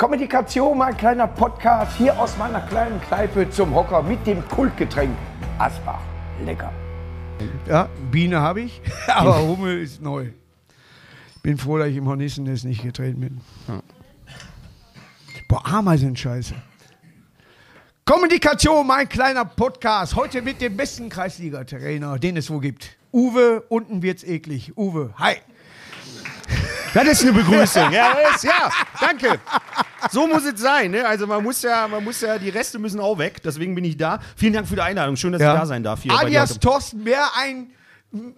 [0.00, 5.14] Kommunikation, mein kleiner Podcast hier aus meiner kleinen Kneipe zum Hocker mit dem Kultgetränk
[5.58, 6.00] Asbach.
[6.42, 6.72] Lecker.
[7.68, 10.30] Ja, Biene habe ich, aber Hummel ist neu.
[11.42, 13.40] Bin froh, dass ich im Hornissennest nicht getreten bin.
[15.48, 16.54] Boah, Ameisen scheiße.
[18.06, 20.16] Kommunikation, mein kleiner Podcast.
[20.16, 22.96] Heute mit dem besten Kreisliga-Trainer, den es wo gibt.
[23.12, 24.72] Uwe, unten wird's eklig.
[24.78, 25.36] Uwe, hi.
[26.94, 27.92] Das ist eine Begrüßung.
[27.92, 28.70] Ja, ist, ja,
[29.00, 29.38] danke.
[30.10, 30.90] So muss es sein.
[30.90, 31.06] Ne?
[31.06, 33.42] Also man muss ja, man muss ja, die Reste müssen auch weg.
[33.44, 34.18] Deswegen bin ich da.
[34.36, 35.16] Vielen Dank für die Einladung.
[35.16, 35.54] Schön, dass Ja.
[35.54, 36.02] ich da sein darf.
[36.02, 36.60] Hier Alias heute.
[36.60, 37.68] Thorsten Bär, ein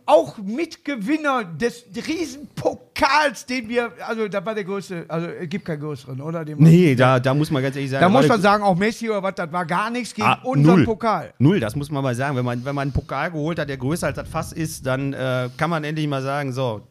[0.05, 5.81] auch Mitgewinner des Riesenpokals, den wir, also da war der größte, also es gibt keinen
[5.81, 6.45] größeren, oder?
[6.45, 8.03] Den Nee, da, da muss man ganz ehrlich sagen.
[8.03, 10.77] Da muss man sagen, auch Messi oder was, das war gar nichts gegen Ah, unseren
[10.77, 10.85] null.
[10.85, 11.33] Pokal.
[11.39, 12.37] Null, das muss man mal sagen.
[12.37, 15.15] Wenn man, wenn man einen Pokal geholt hat, der größer als das Fass ist, dann
[15.15, 16.83] äh, kann man endlich mal sagen, so,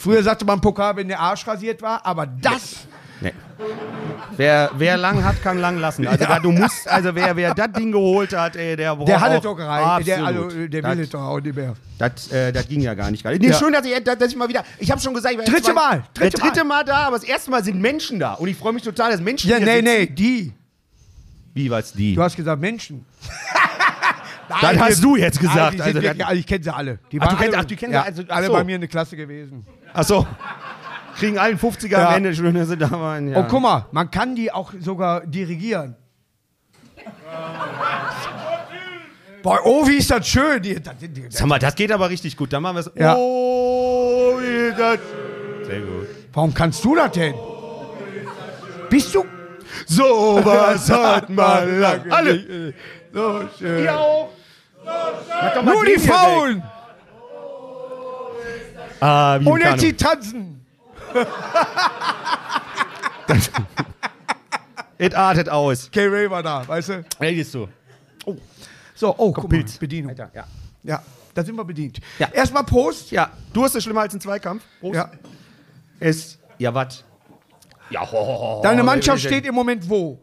[0.00, 2.86] Früher sagte man Pokal, wenn der Arsch rasiert war, aber das,
[3.22, 3.34] Nee.
[4.38, 6.06] Wer, wer lang hat, kann lang lassen.
[6.06, 9.20] Also da, du musst, also wer, wer das Ding geholt hat, ey, der braucht der
[9.20, 10.06] hat es doch gereicht.
[10.06, 11.74] Der, also, der will es doch auch nicht mehr.
[11.98, 13.22] Das, äh, das ging ja gar nicht.
[13.22, 13.58] Nee, Ja.
[13.58, 14.64] Schön, dass ich, dass ich mal wieder.
[14.78, 16.82] Ich habe schon gesagt, ich war Dritte zwei- Mal, dritte äh, dritte Mal.
[16.82, 18.32] da, aber das erste Mal sind Menschen da.
[18.32, 19.84] Und ich freue mich total, dass Menschen Ja, hier nee, sitzen.
[19.84, 20.52] nee, die.
[21.52, 22.14] Wie war's die?
[22.14, 23.04] Du hast gesagt Menschen.
[24.48, 25.72] Das hast du jetzt Nein, gesagt.
[25.74, 26.98] sind Also, wirklich, also ich kenne sie alle.
[27.12, 28.74] Die Ach, du waren kennst- alle, ach, du kennst ja, sie, also- alle bei mir
[28.74, 29.64] in der Klasse gewesen.
[29.92, 30.26] Achso.
[31.18, 32.08] Kriegen allen 50er Ja.
[32.08, 32.34] am Ende.
[32.34, 33.28] Schön, dass sie da waren.
[33.28, 33.38] Ja.
[33.40, 35.96] Oh, guck mal, man kann die auch sogar dirigieren.
[39.42, 40.62] Boah, oh, wie ist das schön.
[40.62, 42.52] Die, das, die, die, Sag mal, das geht aber richtig gut.
[42.52, 42.90] Dann machen wir es.
[42.94, 43.16] Ja.
[43.16, 44.98] Oh, wie das.
[45.66, 46.06] Sehr gut.
[46.32, 47.34] warum kannst du das denn?
[48.90, 49.24] Bist du?
[49.86, 52.10] So was hat man lang.
[52.10, 52.74] Alle.
[53.12, 53.84] So schön.
[53.84, 54.28] Ihr auch.
[54.84, 56.56] Mal Nur die Frauen.
[56.56, 56.62] weg.
[59.00, 60.64] Ah, wie Und jetzt die tanzen.
[64.98, 65.90] Es artet aus.
[65.90, 67.04] K-Ray war da, weißt du?
[67.20, 67.68] Ey, gehst du.
[68.94, 69.78] So, oh, guck mal, Pilz.
[69.78, 70.10] Bedienung.
[70.10, 70.44] Alter, ja.
[70.82, 72.00] Ja, da sind wir bedient.
[72.18, 72.28] Ja.
[72.28, 73.10] Erstmal Prost.
[73.10, 74.62] Ja, du hast es schlimmer als ein Zweikampf.
[74.78, 74.96] Prost.
[74.96, 75.10] Ja.
[75.98, 76.38] Es.
[76.58, 77.02] Ja, was?
[77.90, 80.20] Ja, ho, ho, ho, Deine Mannschaft steht im Moment wo?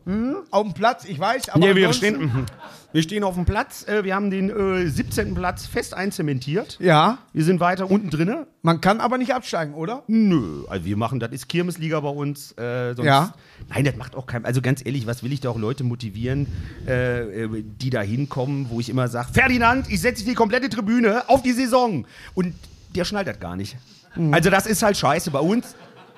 [0.51, 2.45] Auf dem Platz, ich weiß, aber Nee, wir stehen, mhm.
[2.93, 3.85] wir stehen auf dem Platz.
[3.87, 5.35] Äh, wir haben den äh, 17.
[5.35, 6.77] Platz fest einzementiert.
[6.79, 8.47] Ja, Wir sind weiter unten drinne.
[8.61, 10.03] man kann aber nicht absteigen, oder?
[10.07, 12.53] Nö, also wir machen, das ist Kirmesliga bei uns.
[12.53, 13.33] Äh, sonst, Ja.
[13.69, 14.45] Nein, das macht auch kein.
[14.45, 16.47] Also ganz ehrlich, was will ich da auch Leute motivieren,
[16.87, 21.27] äh, äh, die da hinkommen, wo ich immer sage: Ferdinand, ich setze die komplette Tribüne
[21.27, 22.05] auf die Saison.
[22.33, 22.53] Und
[22.95, 23.75] der schnallt das gar nicht.
[24.15, 24.33] Mhm.
[24.33, 25.31] Also, das ist halt scheiße.
[25.31, 25.75] Bei uns,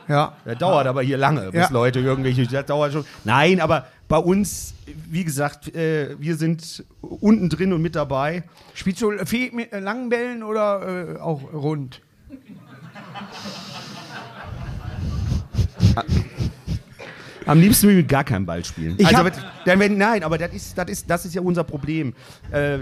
[0.10, 0.34] Ja.
[0.44, 1.70] das dauert aber hier lange, bis Ja.
[1.70, 2.46] Leute irgendwelche.
[2.48, 3.06] Das dauert schon.
[3.24, 4.74] Nein, aber bei uns,
[5.10, 8.44] wie gesagt, äh, wir sind unten drin und mit dabei.
[8.74, 12.02] Spielst du viel mit äh, langen Bällen oder äh, auch rund?
[17.50, 18.96] Am liebsten will ich mit gar keinem Ball spielen.
[18.98, 19.30] Ich also,
[19.66, 22.14] dann, wenn, nein, aber das ist, das, ist, das ist ja unser Problem.
[22.52, 22.78] Äh,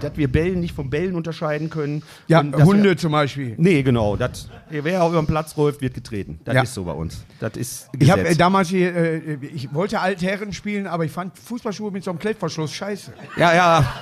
[0.00, 2.02] dass wir Bällen nicht von Bällen unterscheiden können.
[2.28, 3.54] Ja, Hunde Wir, zum Beispiel.
[3.56, 4.16] nee, genau.
[4.16, 6.38] Das, wer auf über den Platz läuft, wird getreten.
[6.44, 6.62] Das Ja.
[6.62, 7.24] ist so bei uns.
[7.40, 8.38] Das ist Ich habe äh, Gesetz.
[8.38, 12.72] damals hier, äh, ich wollte Altherren spielen, aber ich fand Fußballschuhe mit so einem Klettverschluss
[12.72, 13.12] scheiße.
[13.36, 13.92] Ja, ja.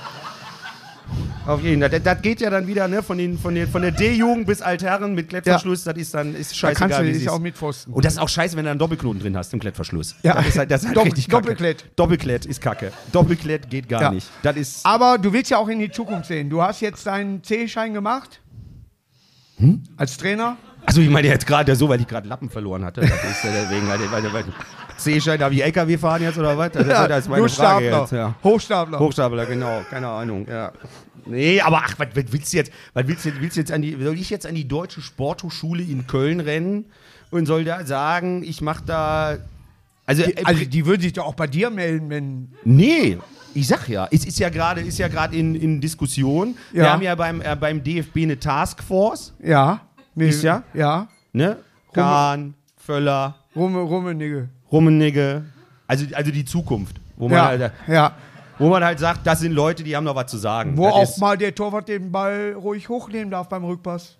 [1.45, 1.89] Auf jeden Fall.
[1.89, 4.61] Das, das geht ja dann wieder ne, von, den, von, den, von der D-Jugend bis
[4.61, 5.83] Altherren mit Klettverschluss.
[5.83, 6.89] Das ist dann ist Da scheißegal.
[6.89, 7.91] kannst du dich auch mit Pfosten.
[7.93, 10.15] Und das ist auch scheiße, wenn du einen Doppelknoten drin hast im Klettverschluss.
[10.23, 10.35] Ja.
[10.35, 11.41] Das ist halt, das ist halt Doppel- richtig kacke.
[11.43, 11.85] Doppelklett.
[11.95, 12.91] Doppelklett ist kacke.
[13.11, 14.11] Doppelklett geht gar Ja.
[14.11, 14.27] nicht.
[14.41, 14.85] Das ist.
[14.85, 16.49] Aber du willst ja auch in die Zukunft sehen.
[16.49, 18.39] Du hast jetzt deinen C-Schein gemacht.
[19.57, 19.83] Hm?
[19.97, 20.57] Als Trainer.
[20.85, 23.01] Also ich meine jetzt gerade so, weil ich gerade Lappen verloren hatte.
[23.01, 24.43] Das ist ja deswegen, weil, weil, weil
[24.97, 26.71] C-Schein, darf ich LKW fahren jetzt oder was?
[26.71, 28.01] Das, ist- das ist meine Frage Hochstapler.
[28.01, 28.11] jetzt.
[28.11, 28.35] Ja.
[28.43, 28.99] Hochstapler.
[28.99, 30.45] Hochstapler, genau, keine Ahnung.
[30.49, 30.71] Ja.
[31.25, 32.71] Nee, aber ach, was, was willst du jetzt?
[32.93, 33.97] Was willst du, willst du jetzt an die?
[34.01, 36.85] Soll ich jetzt an die deutsche Sporthochschule in Köln rennen
[37.31, 39.37] und soll da sagen, ich mache da
[40.05, 42.49] also, Die, äh, also die würden sich doch auch bei dir melden, wenn.
[42.65, 43.17] Nee,
[43.53, 46.55] ich sag ja, es ist ja gerade ist ja gerade in, in Diskussion.
[46.73, 46.91] Wir Ja.
[46.93, 49.81] haben ja beim, äh, beim DFB eine Taskforce, Ja.
[50.15, 50.61] Nee, Ist ja?
[50.73, 51.07] Ja.
[51.31, 51.57] ne?
[51.93, 54.49] Kahn, Völler, Rumme, Rummenigge.
[54.71, 55.45] Rummenigge,
[55.87, 57.45] also, also die Zukunft, wo man, Ja.
[57.45, 58.15] halt, ja.
[58.59, 60.77] Wo man halt sagt, das sind Leute, die haben noch was zu sagen.
[60.77, 64.17] Wo das auch mal der Torwart den Ball ruhig hochnehmen darf beim Rückpass.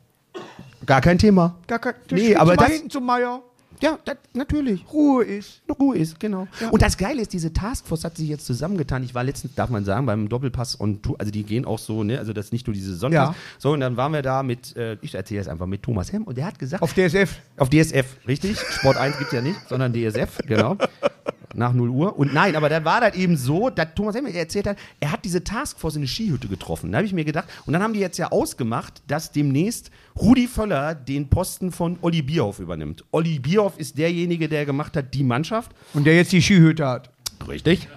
[0.86, 1.56] gar kein Thema.
[1.68, 3.42] Gar kein, Nee, aber das- hinten zum Meier.
[3.82, 4.86] Ja, das, natürlich.
[4.94, 5.62] Ruhe ist.
[5.78, 6.48] Ruhe ist, genau.
[6.72, 9.04] Und das Geile ist, diese Taskforce hat sich jetzt zusammengetan.
[9.04, 12.18] Ich war letztens, darf man sagen, beim Doppelpass und also die gehen auch so, ne,
[12.18, 13.36] also das ist nicht nur diese Sonntags.
[13.36, 13.44] Ja.
[13.58, 16.24] So, und dann waren wir da mit, äh, ich erzähle es einfach, mit Thomas Hemm
[16.24, 17.40] und der hat gesagt, Auf DSF.
[17.58, 18.58] Auf DSF, richtig?
[18.58, 20.78] Sport 1 gibt es ja nicht, sondern DSF, genau.
[21.54, 22.18] nach 0 Uhr.
[22.18, 25.24] Und nein, aber dann war das eben so, dass Thomas Hemmel erzählt hat, er hat
[25.26, 26.92] diese Taskforce in eine Skihütte getroffen.
[26.92, 30.48] Da habe ich mir gedacht, und dann haben die jetzt ja ausgemacht, dass demnächst Rudi
[30.48, 33.04] Völler den Posten von Olli Bierhoff übernimmt.
[33.12, 35.72] Olli Bierhoff ist derjenige, der gemacht hat, die Mannschaft.
[35.94, 37.10] Und der jetzt die Skihütte hat.
[37.48, 37.88] Richtig.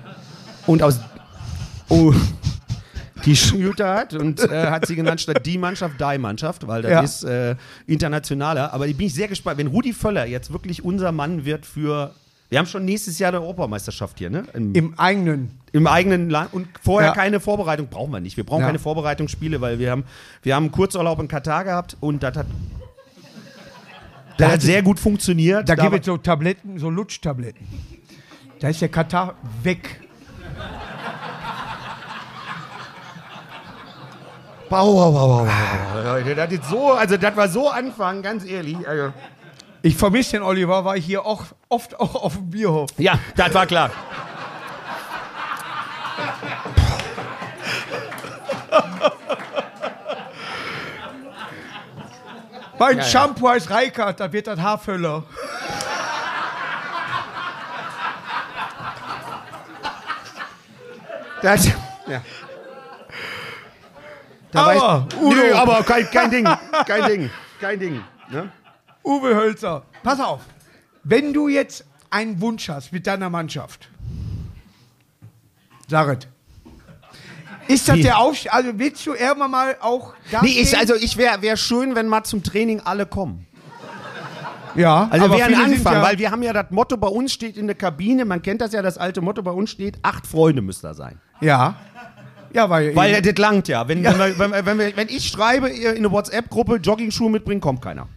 [0.67, 1.01] Und aus.
[1.89, 2.13] Oh,
[3.25, 6.91] die Skihütte hat und äh, hat sie genannt statt die Mannschaft, die Mannschaft, weil das
[6.91, 7.01] Ja.
[7.03, 7.57] ist äh,
[7.87, 8.73] internationaler.
[8.73, 12.15] Aber ich bin ich sehr gespannt, wenn Rudi Völler jetzt wirklich unser Mann wird für.
[12.49, 14.45] Wir haben schon nächstes Jahr eine Europameisterschaft hier, ne?
[14.55, 15.59] Im, Im eigenen.
[15.73, 16.55] im eigenen Land.
[16.55, 17.15] Und vorher Ja.
[17.15, 18.37] keine Vorbereitung brauchen wir nicht.
[18.37, 18.67] Wir brauchen Ja.
[18.67, 20.05] keine Vorbereitungsspiele, weil wir haben,
[20.43, 22.47] wir haben einen Kurzurlaub in Katar gehabt und das hat.
[24.39, 25.69] Das hat sehr gut funktioniert.
[25.69, 27.67] Da war- gibt es so Tabletten, so Lutschtabletten.
[28.61, 30.01] Da ist der Katar weg.
[34.69, 36.05] Wow, wow, wow.
[36.05, 38.77] Leute, Das, ist so, also das war so Anfang, ganz ehrlich.
[38.87, 39.13] Also.
[39.87, 42.91] Ich vermisse den Oliver, weil ich hier auch oft auch auf dem Bierhof.
[42.99, 43.89] Ja, das war klar.
[52.81, 55.23] Mein Shampoo heißt Reikart, da wird das Haarfüller.
[61.43, 61.67] Das,
[62.09, 62.23] ja.
[64.51, 65.37] Da Aber, war Udo.
[65.37, 66.49] nö, aber kein, kein Ding,
[66.87, 67.31] kein Ding,
[67.61, 68.05] kein Ding.
[68.31, 68.51] Ne?
[69.07, 70.41] Uwe Hölzer, pass auf.
[71.05, 73.89] Wenn du jetzt einen Wunsch hast mit deiner Mannschaft,
[75.89, 76.29] sag es.
[77.69, 78.53] Ist das der Aufstieg?
[78.53, 82.09] Also willst du irgendwann mal auch da Nee, ich, also ich wäre wär schön, wenn
[82.09, 83.47] mal zum Training alle kommen.
[84.75, 87.57] ja, Also wäre ein Anfang, ja, weil wir haben ja das Motto bei uns steht
[87.57, 90.63] in der Kabine, man kennt das ja, das alte Motto bei uns steht, acht Freunde
[90.63, 91.21] müsst da sein.
[91.41, 91.77] ja,
[92.53, 93.87] ja, weil, Weil das langt ja.
[93.87, 97.61] Wenn, wenn, wir, wenn, wir, wenn, wir, wenn ich schreibe in eine WhatsApp-Gruppe Jogging-Schuhe mitbringen,
[97.61, 98.09] kommt keiner.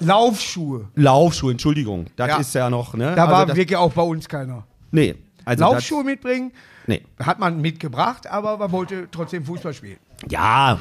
[0.00, 0.88] Laufschuhe.
[0.94, 2.06] Laufschuhe, Entschuldigung.
[2.16, 2.36] Das Ja.
[2.38, 3.14] ist ja noch, ne?
[3.14, 4.66] Da Also war wirklich auch bei uns keiner.
[4.90, 5.14] Nee.
[5.44, 6.52] Also Laufschuhe mitbringen,
[6.86, 7.02] nee.
[7.18, 9.96] hat man mitgebracht, aber man wollte trotzdem Fußball spielen.
[10.28, 10.78] Ja,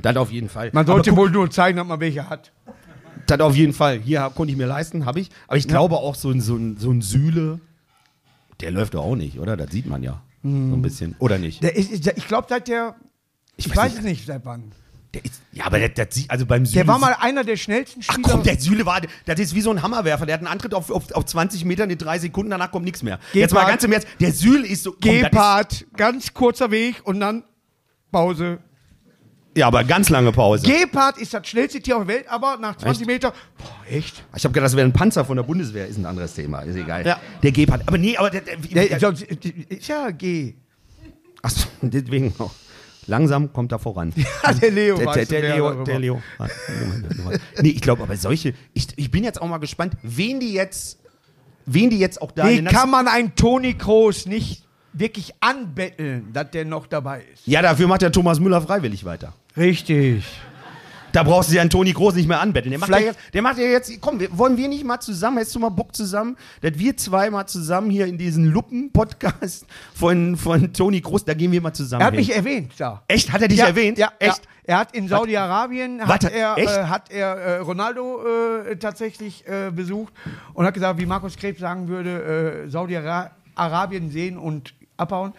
[0.00, 0.70] das auf jeden Fall.
[0.72, 2.52] Man sollte wohl nur zeigen, dass man welche hat.
[3.26, 3.98] das auf jeden Fall.
[3.98, 5.28] Hier konnte ich mir leisten, habe ich.
[5.46, 7.60] Aber ich glaube auch so ein, so, ein, so ein Sühle,
[8.60, 9.56] der läuft doch auch nicht, oder?
[9.56, 10.22] Das sieht man ja.
[10.42, 11.14] So ein bisschen.
[11.18, 11.62] Oder nicht?
[11.62, 12.94] Der ist, ich glaube, seit der.
[13.56, 13.98] Ich, weiß weiß nicht.
[13.98, 14.72] es nicht, seit wann.
[15.18, 16.84] Der ist, ja, aber das sieht, also beim Sühle.
[16.84, 18.28] Der war mal einer der schnellsten Ach Spieler.
[18.28, 20.26] komm, der Süle war, das ist wie so ein Hammerwerfer.
[20.26, 23.02] Der hat einen Antritt auf, auf, auf 20 Metern in drei Sekunden, danach kommt nichts
[23.02, 23.18] mehr.
[23.32, 24.92] Jetzt mal ganz im Ernst, der Süle ist so.
[24.92, 27.44] Komm, Gepard, ganz kurzer Weg und dann
[28.12, 28.54] Pause.
[28.54, 30.64] Ist, ja, aber ganz lange Pause.
[30.64, 33.32] Gepard ist das schnellste Tier auf der Welt, aber nach 20 Meter.
[33.56, 34.22] Boah, echt?
[34.36, 36.76] ich habe gedacht, das wäre ein Panzer von der Bundeswehr, ist ein anderes Thema, ist
[36.76, 37.04] egal.
[37.04, 37.20] Ja.
[37.42, 37.82] Der Gebhardt.
[37.86, 40.54] Aber nee, aber der, der, Der, der, sonst, ist ja G.
[41.42, 42.52] Achso, deswegen auch.
[43.08, 44.12] Langsam kommt er voran.
[44.44, 44.96] Ja, der Leo.
[44.96, 46.22] Der, der, der, Leo, der Leo.
[47.60, 51.00] nee, ich glaube, aber solche, ich, ich bin jetzt auch mal gespannt, wen die jetzt,
[51.66, 56.50] wen die jetzt auch da den kann man einen Toni Kroos nicht wirklich anbetteln, dass
[56.50, 57.46] der noch dabei ist?
[57.46, 59.34] Ja, dafür macht der Thomas Müller freiwillig weiter.
[59.56, 60.24] Richtig.
[61.12, 62.70] Da brauchst du ja einen Toni Groß nicht mehr anbetteln.
[62.70, 65.58] Der macht, ja der macht ja jetzt, komm, wollen wir nicht mal zusammen, hättest du
[65.58, 71.00] mal Bock zusammen, dass wir zwei mal zusammen hier in diesen Luppen-Podcast von, von Toni
[71.00, 72.20] Groß, da gehen wir mal zusammen Er hat hin.
[72.20, 73.02] mich erwähnt, da.
[73.08, 73.32] Echt?
[73.32, 73.98] Hat er dich ja, erwähnt?
[73.98, 74.38] Ja, Echt?
[74.38, 74.42] Ja.
[74.68, 78.20] Er hat in Saudi-Arabien hat er, äh, hat er äh, Ronaldo
[78.66, 80.12] äh, tatsächlich äh, besucht
[80.52, 85.32] und hat gesagt, wie Markus Krebs sagen würde, äh, Saudi-Arabien sehen und abhauen.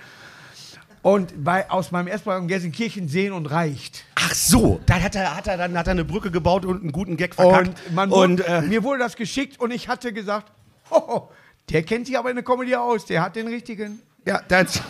[1.09, 4.05] Und bei, aus meinem Erstmal in Gelsenkirchen sehen und reicht.
[4.13, 6.91] Ach so, da hat er, hat er dann hat er eine Brücke gebaut und einen
[6.91, 7.67] guten Gag verkackt.
[7.87, 10.51] Und, man und wurde, äh, mir wurde das geschickt und ich hatte gesagt,
[10.91, 11.23] oh,
[11.69, 14.01] der kennt sich aber in der Comedy aus, der hat den richtigen.
[14.25, 14.83] ja, das,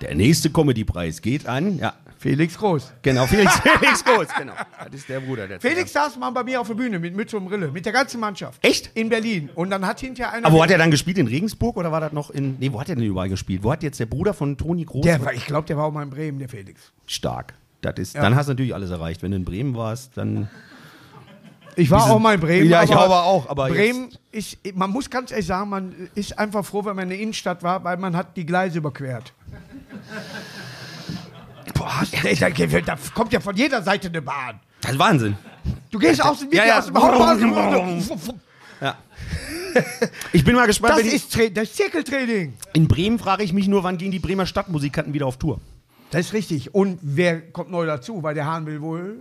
[0.00, 2.92] der nächste Comedy-Preis geht an, ja, Felix Groß.
[3.02, 4.52] genau, Felix, Felix Groß, genau.
[4.84, 5.48] Das ist der Bruder.
[5.48, 7.92] Der Felix saß mal bei mir auf der Bühne mit Mütze und Brille, mit der
[7.92, 8.62] ganzen Mannschaft.
[8.64, 8.90] Echt?
[8.94, 9.48] In Berlin.
[9.54, 10.46] Und dann hat hinterher einer.
[10.46, 11.16] Aber wo hat er dann gespielt?
[11.16, 12.56] In Regensburg oder war das noch in.
[12.58, 13.62] Nee, wo hat er denn überall gespielt?
[13.62, 15.02] Wo hat jetzt der Bruder von Toni Groß?
[15.02, 16.92] der war, ich glaube, der war auch mal in Bremen, der Felix.
[17.06, 17.54] Stark.
[17.80, 19.22] Das ist, Dann hast du natürlich alles erreicht.
[19.22, 20.50] Wenn du in Bremen warst, dann.
[21.76, 22.68] Ich war auch mal in Bremen.
[22.68, 26.64] Ja, ich aber auch, aber Bremen ist, man muss ganz ehrlich sagen, man ist einfach
[26.64, 29.32] froh, wenn man in der Innenstadt war, weil man hat die Gleise überquert.
[31.74, 32.02] Boah,
[32.40, 34.60] da, da, da kommt ja von jeder Seite eine Bahn.
[34.80, 35.36] Das ist Wahnsinn.
[35.90, 36.78] Du gehst aus dem, Ja, ja.
[36.78, 38.10] aus dem Hauptbahnhof.
[38.82, 38.96] Ja.
[40.32, 42.54] Ich bin mal gespannt, Das ist, Tra das Zirkeltraining.
[42.72, 45.60] in Bremen frage ich mich nur, wann gehen die Bremer Stadtmusikanten wieder auf Tour?
[46.10, 46.74] Das ist richtig.
[46.74, 48.22] Und wer kommt neu dazu?
[48.22, 49.18] Weil der Hahn will wohl.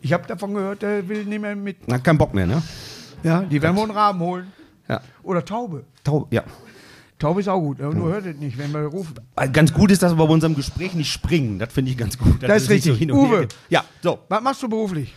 [0.00, 1.88] Ich habe davon gehört, der will nicht mehr mit.
[1.88, 2.62] Na, kein Bock mehr, ne?
[3.24, 4.52] Ja, die werden wohl einen Rahmen holen.
[4.88, 5.00] Ja.
[5.24, 5.84] Oder Taube.
[6.04, 6.44] Taub, ja.
[7.20, 9.14] Taube ist auch gut, nur hört es nicht, wenn wir rufen.
[9.52, 11.58] Ganz gut ist, dass wir bei unserem Gespräch nicht springen.
[11.58, 12.42] Das finde ich ganz gut.
[12.42, 12.98] Das ist nicht richtig.
[12.98, 13.48] hin und her Uwe.
[13.68, 14.20] Ja, so.
[14.30, 15.14] Was machst du beruflich?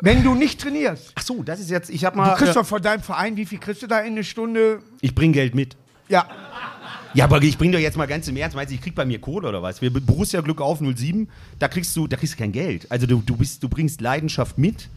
[0.00, 1.12] Wenn du nicht trainierst.
[1.14, 3.38] Ach so, das ist jetzt, ich hab Du mal, kriegst äh, doch von deinem Verein,
[3.38, 4.80] wie viel kriegst du da in eine Stunde?
[5.00, 5.76] ich bring Geld mit.
[6.08, 6.28] Ja.
[7.14, 9.06] Ja, aber ich bring doch jetzt mal ganz im Ernst, meinst du, ich krieg bei
[9.06, 9.80] mir Kohle oder was?
[9.80, 11.26] Wir Borussia Glück auf 07,
[11.58, 12.86] da kriegst du, da kriegst du kein Geld.
[12.90, 14.90] Also du, du bist, du bringst Leidenschaft mit,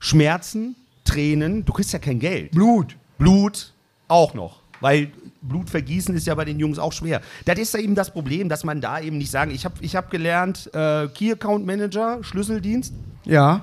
[0.00, 2.50] Schmerzen, Tränen, du kriegst ja kein Geld.
[2.50, 2.96] Blut.
[3.18, 3.72] Blut
[4.08, 4.63] auch noch.
[4.84, 5.10] Weil
[5.40, 7.22] Blut vergießen ist ja bei den Jungs auch schwer.
[7.46, 9.96] Das ist ja eben das Problem, dass man da eben nicht sagen, ich habe ich
[9.96, 12.92] hab gelernt, äh, Key Account Manager, Schlüsseldienst.
[13.24, 13.62] Ja.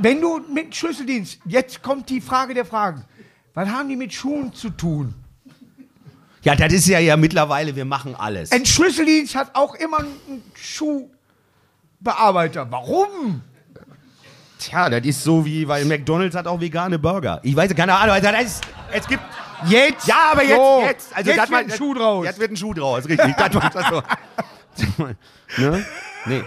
[0.00, 3.04] Wenn du mit Schlüsseldienst, jetzt kommt die Frage der Fragen.
[3.52, 5.12] Was haben die mit Schuhen zu tun?
[6.42, 8.50] Ja, das ist ja ja mittlerweile, wir machen alles.
[8.50, 12.66] Ein Schlüsseldienst hat auch immer einen Schuhbearbeiter.
[12.70, 13.42] Warum?
[14.58, 17.40] Tja, das ist so wie, weil McDonalds hat auch vegane Burger.
[17.42, 19.22] Ich weiß, keine Ahnung, also das ist, es gibt,
[19.66, 20.06] Jetzt?
[20.06, 22.24] ja, aber jetzt, So, jetzt, also jetzt das wird ein war- Schuh draus.
[22.26, 23.34] Jetzt wird ein Schuh draus, richtig.
[23.36, 25.08] das war, das war,
[25.58, 25.86] ne?
[26.26, 26.42] Nee.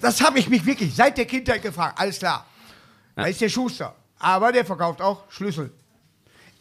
[0.00, 1.98] Das habe ich mich wirklich seit der Kindheit gefragt.
[2.00, 2.46] Alles klar.
[3.16, 3.94] Da ist der Schuster.
[4.18, 5.72] Aber der verkauft auch Schlüssel.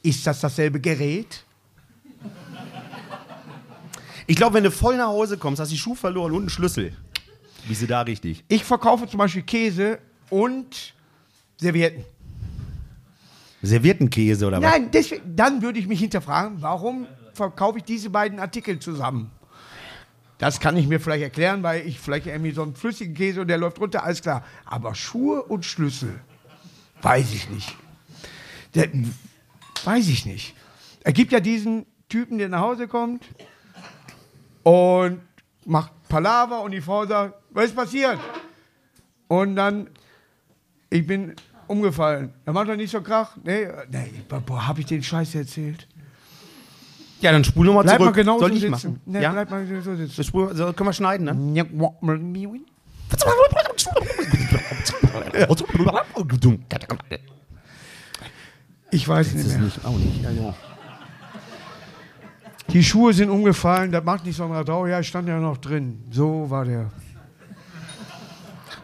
[0.03, 1.43] Ist das dasselbe Gerät?
[4.25, 6.49] Ich glaube, wenn du voll nach Hause kommst, hast du die Schuh verloren und einen
[6.49, 6.95] Schlüssel.
[7.67, 8.43] Bist du da richtig?
[8.47, 9.99] Ich verkaufe zum Beispiel Käse
[10.29, 10.93] und
[11.57, 12.03] Servietten.
[13.67, 14.71] Serviettenkäse oder was?
[14.71, 14.89] Nein,
[15.36, 19.31] dann würde ich mich hinterfragen, warum verkaufe ich diese beiden Artikel zusammen?
[20.38, 23.47] Das kann ich mir vielleicht erklären, weil ich vielleicht irgendwie so einen flüssigen Käse und
[23.47, 24.43] der läuft runter, alles klar.
[24.65, 26.19] Aber Schuhe und Schlüssel,
[27.01, 27.75] weiß ich nicht.
[28.75, 28.89] Der,
[29.83, 30.55] weiß ich nicht.
[31.03, 33.24] Es gibt ja diesen Typen, der nach Hause kommt
[34.63, 35.21] und
[35.65, 38.19] macht Palaver und die Frau sagt, was ist passiert?
[39.27, 39.89] Und dann,
[40.89, 41.36] ich bin
[41.67, 42.33] umgefallen.
[42.45, 43.38] Er macht doch nicht so Krach.
[43.43, 45.88] Nee, nee boah, hab ich den Scheiß erzählt?
[47.21, 48.12] Ja, dann spul nochmal Bleib zurück.
[48.12, 48.71] mal genau Soll so ich sitzen.
[48.71, 49.01] machen?
[49.05, 49.31] Nee, ja?
[49.31, 50.24] bleib mal so sitzen.
[50.24, 51.65] Spul, so, können wir schneiden, ne?
[58.91, 59.57] Ich weiß nicht mehr.
[59.59, 60.24] nicht, auch nicht.
[60.24, 60.53] Ja, ja.
[62.69, 64.86] Die Schuhe sind umgefallen, das macht nicht so einen Radau.
[64.88, 66.03] Ja, ich stand ja noch drin.
[66.12, 66.91] So war der.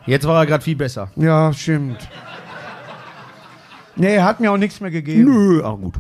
[0.05, 1.11] Jetzt war er gerade viel besser.
[1.15, 2.07] Ja, stimmt.
[3.95, 5.25] Nee, er hat mir auch nichts mehr gegeben.
[5.25, 5.93] Nö, auch gut.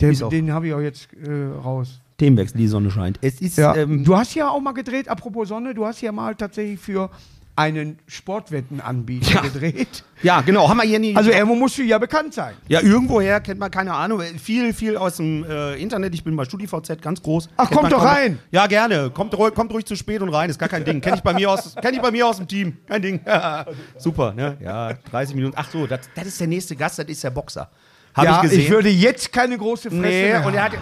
[0.00, 1.30] Ist auch- den habe ich auch jetzt äh,
[1.62, 2.00] raus.
[2.18, 3.18] Themenwechsel, die Sonne scheint.
[3.22, 3.76] Es ist, Ja.
[3.76, 7.10] ähm, du hast ja auch mal gedreht, apropos Sonne, du hast ja mal tatsächlich für
[7.58, 9.40] einen Sportwettenanbieter Ja.
[9.40, 10.04] gedreht.
[10.22, 11.16] ja, genau, haben wir hier nie.
[11.16, 12.54] Also irgendwo musst du ja bekannt sein.
[12.68, 16.14] ja, irgendwoher kennt man, keine Ahnung, viel, viel aus dem äh, Internet.
[16.14, 17.48] Ich bin bei StudiVZ ganz groß.
[17.56, 18.38] Ach, Kennt kommt doch rein.
[18.52, 19.10] Ja, gerne.
[19.10, 21.00] Kommt, ruhig- kommt ruhig zu spät und rein, ist gar kein Ding.
[21.00, 22.76] Kenn ich bei mir aus, ich bei mir aus dem Team.
[22.86, 23.20] Kein Ding.
[23.98, 24.56] Super, ne?
[24.62, 25.54] Ja, 30 Minuten.
[25.58, 27.68] Ach so, das, das ist der nächste Gast, das ist der Boxer.
[28.14, 28.70] Hab ja, ich gesehen.
[28.70, 30.72] würde jetzt keine große Fresse nee, mehr und er hat.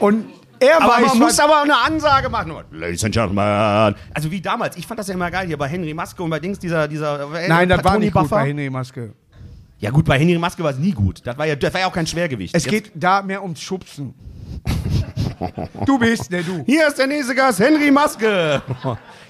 [0.00, 0.24] Und
[0.62, 2.52] er Aber weiß, man muss aber eine Ansage machen.
[2.70, 3.94] Ladies and Gentlemen.
[4.14, 4.76] Also wie damals.
[4.76, 6.88] Ich fand das ja immer geil hier bei Henry Maske und bei Dings dieser.
[6.88, 8.36] dieser äh, Nein, das war nicht gut Buffer.
[8.36, 9.12] bei Henry Maske.
[9.78, 11.20] Ja gut, bei Henry Maske war es nie gut.
[11.24, 12.54] Das war ja, das war ja auch kein Schwergewicht.
[12.56, 14.14] Es Jetzt- geht da mehr ums Schubsen.
[15.86, 16.62] du bist der Du.
[16.66, 18.62] Hier ist der nächste Gast, Henry Maske.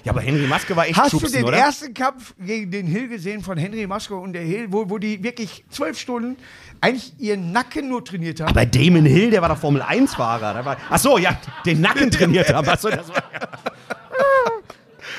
[0.03, 1.57] ja, aber Henry Maske war echt Hast schubsen, du den oder?
[1.57, 5.23] ersten Kampf gegen den Hill gesehen von Henry Maske und der Hill, wo, wo die
[5.23, 6.37] wirklich zwölf Stunden
[6.81, 8.49] eigentlich ihren Nacken nur trainiert haben?
[8.49, 10.53] Aber Damon Hill, der war doch Formel 1-Fahrer.
[10.53, 12.67] Der war- Ach so, ja, den Nacken trainiert haben.
[12.69, 13.23] Ach so, das war,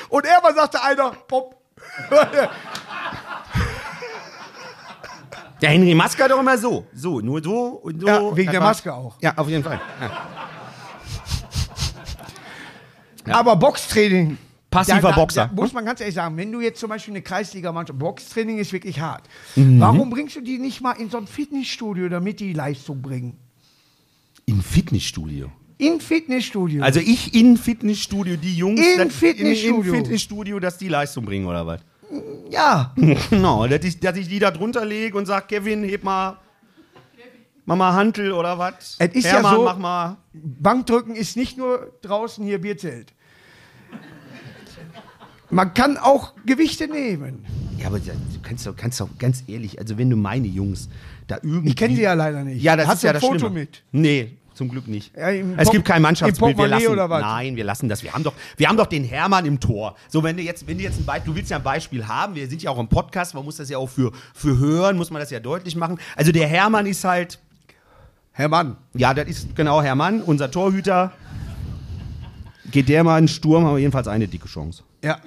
[0.09, 1.55] Und irgendwann sagte einer, Pop.
[5.65, 6.85] der Henry Maske hat doch immer so.
[6.93, 8.07] So, nur so und so.
[8.07, 9.15] Ja, wegen der Maske auch.
[9.21, 9.81] Ja, auf jeden Fall.
[13.25, 13.39] Ja.
[13.39, 14.37] Aber Boxtraining.
[14.69, 15.49] Passiver Boxer.
[15.55, 18.99] muss man ganz ehrlich sagen, wenn du jetzt zum Beispiel eine Kreisliga-Mannschaft, Boxtraining ist wirklich
[18.99, 19.23] hart.
[19.55, 19.79] Mhm.
[19.79, 23.37] Warum bringst du die nicht mal in so ein Fitnessstudio, damit die Leistung bringen?
[24.45, 25.49] Im Fitnessstudio.
[25.77, 26.83] In Fitnessstudio.
[26.83, 29.79] Also ich in Fitnessstudio, die Jungs das- Fitnessstudio.
[29.79, 31.79] In, in Fitnessstudio, dass die Leistung bringen oder was?
[32.49, 32.93] Ja.
[33.29, 36.37] Genau, dass ich, dass ich die da drunter lege und sag, Kevin, heb mal,
[37.65, 38.95] mach mal Hantel oder was?
[38.99, 40.17] Es ist ja Hermann, so- mach mal.
[40.33, 43.13] Bankdrücken ist nicht nur draußen hier Bierzelt.
[45.49, 47.45] Man kann auch Gewichte nehmen.
[47.77, 50.89] Ja, aber du kannst doch, kannst doch ganz ehrlich, also wenn du meine Jungs
[51.27, 51.69] da irgendwie...
[51.69, 52.61] Ich kenne sie ja leider nicht.
[52.63, 53.59] Ja, das Hast ist du ja ein das Foto Schlimme.
[53.59, 53.83] mit?
[53.91, 55.15] Nee, zum Glück nicht.
[55.15, 56.57] Ja, es Pop- gibt kein Mannschaftsbild.
[56.57, 57.21] Wir lassen, oder was?
[57.21, 58.01] Nein, wir lassen das.
[58.03, 59.95] Wir haben doch, wir haben doch den Hermann im Tor.
[60.09, 62.35] So, wenn du jetzt, wenn du jetzt ein Beispiel, du willst ja ein Beispiel haben,
[62.35, 65.11] wir sind ja auch im Podcast, man muss das ja auch für, für hören, muss
[65.11, 65.99] man das ja deutlich machen.
[66.15, 67.39] Also der Hermann ist halt,
[68.31, 68.77] Herr Mann.
[68.93, 71.11] ja, das ist genau Hermann, unser Torhüter.
[72.71, 74.83] Geht der mal in den Sturm, haben wir jedenfalls eine dicke Chance.
[75.03, 75.19] Ja.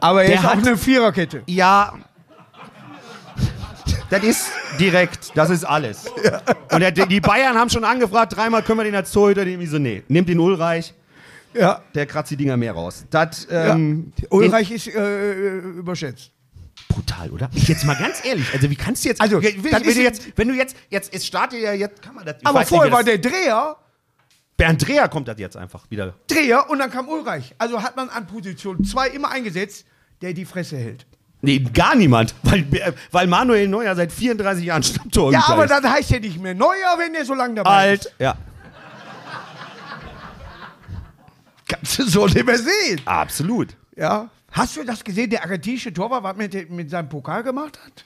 [0.00, 1.42] Aber er Der ist auch hat- eine Viererkette.
[1.46, 1.94] Ja.
[4.10, 6.06] Das ist, Direkt, das ist alles.
[6.70, 9.62] Und der, die Bayern haben schon angefragt, dreimal können wir den als Torhüter nehmen.
[9.62, 10.94] Ich so, nee, nehmt den Ulreich,
[11.54, 11.82] Ja.
[11.94, 13.04] der kratzt die Dinger mehr raus.
[13.10, 13.74] Das, ja.
[13.74, 16.32] ähm, Ulreich ist äh, überschätzt.
[16.88, 17.48] Brutal, oder?
[17.52, 20.22] Jetzt mal ganz ehrlich, also wie kannst du jetzt, Also, wenn, das wenn, du jetzt,
[20.36, 22.96] wenn du jetzt, jetzt, es startet ja jetzt, kann man das, ich Aber vorher nicht,
[22.96, 23.76] war der Dreher,
[24.56, 26.14] Bernd Dreher kommt das jetzt einfach wieder.
[26.28, 27.54] Dreher und dann kam Ulreich.
[27.58, 29.86] Also hat man an Position 2 immer eingesetzt,
[30.20, 31.06] der die Fresse hält.
[31.44, 32.66] Nee, gar niemand, weil,
[33.12, 35.70] weil Manuel Neuer seit 34 Jahren Stammtorhüter Ja, aber ist.
[35.70, 38.06] das heißt ja nicht mehr Neuer, wenn der so lange dabei ist.
[38.06, 38.34] Alt, ja,
[41.66, 43.00] Kannst du so nicht mehr sehen.
[43.06, 43.76] absolut.
[43.96, 44.28] Ja.
[44.52, 48.04] Hast du das gesehen, der argentinische Torwart, was mit, mit seinem Pokal gemacht hat?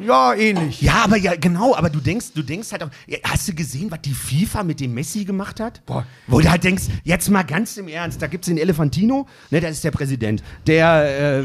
[0.00, 0.82] Ja, ähnlich.
[0.82, 3.90] Ja, aber ja, genau, aber du denkst, du denkst halt auch, ja, hast du gesehen,
[3.90, 5.84] was die FIFA mit dem Messi gemacht hat?
[5.86, 6.06] Boah.
[6.26, 9.72] Wo du halt denkst, jetzt mal ganz im Ernst, da gibt's den Elefantino, ne, das
[9.72, 11.44] ist der Präsident, der äh,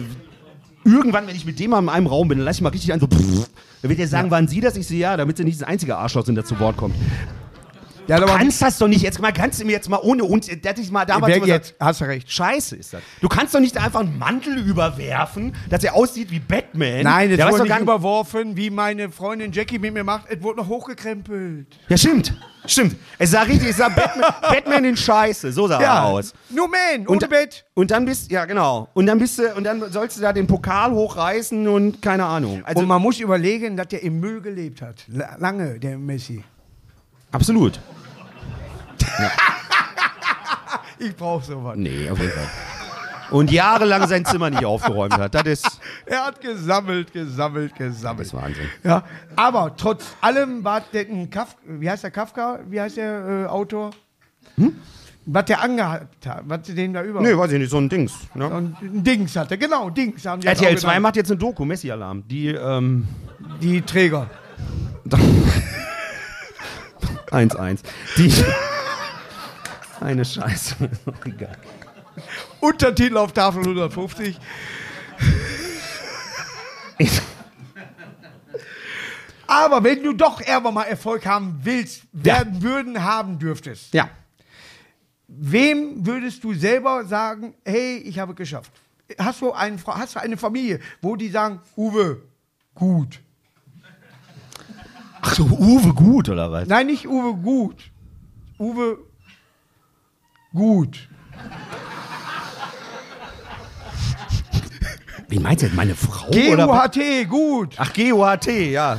[0.83, 2.91] irgendwann, wenn ich mit dem mal in einem Raum bin, dann lass ich mal richtig
[2.91, 3.49] an so, pff,
[3.81, 4.75] dann wird er sagen, waren Sie das?
[4.75, 6.95] Ich sehe ja, damit Sie nicht das einzige Arschloch sind, das zu Wort kommt.
[8.17, 10.47] Hat Du kannst das doch nicht jetzt mal, kannst du mir jetzt mal ohne uns,
[10.47, 11.75] der dich mal damals Wer immer gesagt, jetzt?
[11.79, 12.31] Hast du recht.
[12.31, 13.01] Scheiße ist das.
[13.21, 17.03] Du kannst doch nicht einfach einen Mantel überwerfen, dass er aussieht wie Batman.
[17.03, 20.25] Nein, weiß wurde nicht überworfen, wie meine Freundin Jackie mit mir macht.
[20.29, 21.67] Es wurde noch hochgekrempelt.
[21.87, 22.33] Ja, stimmt.
[22.65, 22.97] Stimmt.
[23.17, 25.51] Es sah richtig, es sah Batman, Batman in Scheiße.
[25.51, 26.33] So sah er aus.
[26.49, 27.65] Nur Man, Und, ohne Bett.
[27.73, 28.89] und dann bist, ja genau.
[28.93, 32.61] Und dann bist du, und dann sollst du da den Pokal hochreißen und keine Ahnung.
[32.65, 35.03] Also Und man muss überlegen, dass der im Müll gelebt hat.
[35.07, 36.43] La- Lange, der Messi.
[37.31, 37.79] absolut.
[40.99, 41.75] Ich brauche sowas.
[41.77, 42.47] Nee, auf jeden Fall.
[43.31, 45.35] Und jahrelang sein Zimmer nicht aufgeräumt hat.
[45.35, 48.27] Das ist, Er hat gesammelt, gesammelt, das gesammelt.
[48.27, 48.67] ist Wahnsinn.
[48.83, 49.03] Ja,
[49.35, 52.59] aber trotz allem war der ein Kaf wie heißt der Kafka?
[52.67, 53.91] Wie heißt der äh, Autor?
[55.25, 57.19] Was der angehabt hat, was sie den da über.
[57.19, 57.27] Hm?
[57.27, 58.13] Nee, weiß ich nicht, so ein Dings.
[58.33, 58.47] Ne?
[58.49, 61.03] Und ein Dings hatte, genau, Dings haben die RTL auch 2 genannt.
[61.03, 62.23] macht jetzt eine Doku, Messi-Alarm.
[62.27, 63.07] Die, ähm,
[63.61, 64.27] Die Träger.
[67.31, 67.79] 1-1.
[68.17, 68.33] Die.
[70.01, 70.75] Eine Scheiße.
[71.25, 71.57] Egal.
[72.59, 74.37] Untertitel auf Tafel 150.
[79.47, 84.09] Aber wenn du doch irgendwann mal Erfolg haben willst, werden würden, haben dürftest, Ja.
[85.27, 88.71] wem würdest du selber sagen, hey, ich habe es geschafft?
[89.17, 92.21] Hast du, einen, hast du eine Familie, wo die sagen, Uwe,
[92.75, 93.19] gut.
[95.21, 96.67] Ach so, Uwe gut, oder was?
[96.67, 97.89] Nein, nicht Uwe, gut.
[98.59, 98.99] Uwe,
[100.53, 101.07] gut.
[105.27, 106.29] Wie meinst du jetzt, meine Frau?
[106.31, 107.75] G-U-H-T, gut.
[107.77, 108.97] Ach, G-O-A-T, ja.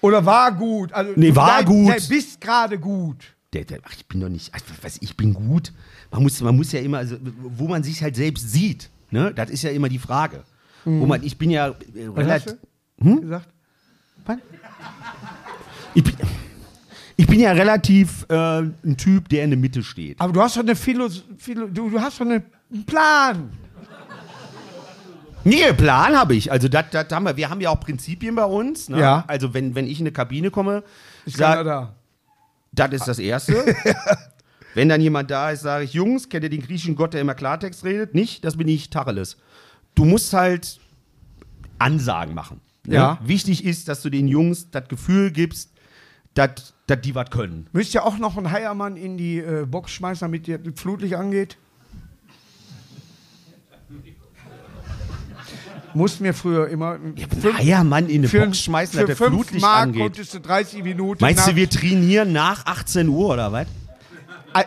[0.00, 0.92] Oder war gut.
[0.92, 1.88] Also, Nee, du war bleib- gut.
[1.94, 3.24] Nee, bist gerade gut.
[3.52, 5.72] Der, der, ach, ich bin doch nicht, ach, was, ich bin gut.
[6.10, 9.32] Man muss, man muss ja immer, also, wo man sich halt selbst sieht, ne?
[9.34, 10.42] das ist ja immer die Frage.
[10.84, 12.54] Wo man, ich bin ja äh, relativ,
[12.98, 13.48] du gesagt?
[15.94, 16.14] ich bin,
[17.16, 20.20] ich bin ja relativ äh, ein Typ, der in der Mitte steht.
[20.20, 23.50] Aber du hast doch eine Philos Philo du, du hast doch eine, einen Plan.
[25.44, 26.50] Nee, Plan habe ich.
[26.50, 27.36] Also das, das haben wir.
[27.36, 28.88] Wir haben ja auch Prinzipien bei uns.
[28.88, 28.98] Ne?
[28.98, 29.24] Ja.
[29.28, 30.82] Also wenn, wenn ich in eine Kabine komme,
[31.24, 31.94] Ist sag- da.
[32.72, 33.54] Das ist das Erste.
[34.74, 37.34] Wenn dann jemand da ist, sage ich, Jungs, kennt ihr den griechischen Gott, der immer
[37.34, 38.14] Klartext redet?
[38.14, 39.38] Nicht, das bin ich, Tacheles.
[39.94, 40.78] Du musst halt
[41.78, 42.60] Ansagen machen.
[42.84, 42.96] ne?
[42.96, 43.18] Ja.
[43.24, 45.70] Wichtig ist, dass du den Jungs das Gefühl gibst,
[46.36, 47.66] dass die was können.
[47.72, 51.56] Müsst ihr auch noch einen Heiermann in die äh, Box schmeißen, damit ihr Flutlicht angeht?
[55.94, 56.98] Mussten wir früher immer.
[57.16, 60.02] Ja, ein Eiermann in eine Box schmeißen, dass für der Flutlicht Mark angeht.
[60.02, 61.24] konntest du 30 Minuten.
[61.24, 63.66] Meinst du, wir trainieren nach 18 Uhr oder was?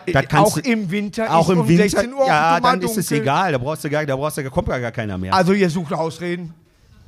[0.06, 1.88] Äh, kannst auch im Winter Auch ist im um Winter?
[1.88, 3.52] 16 Uhr ja, dann ist es egal.
[3.52, 5.34] Da brauchst du gar, da brauchst du, da kommt gar keiner mehr.
[5.34, 6.54] Also ihr sucht Ausreden.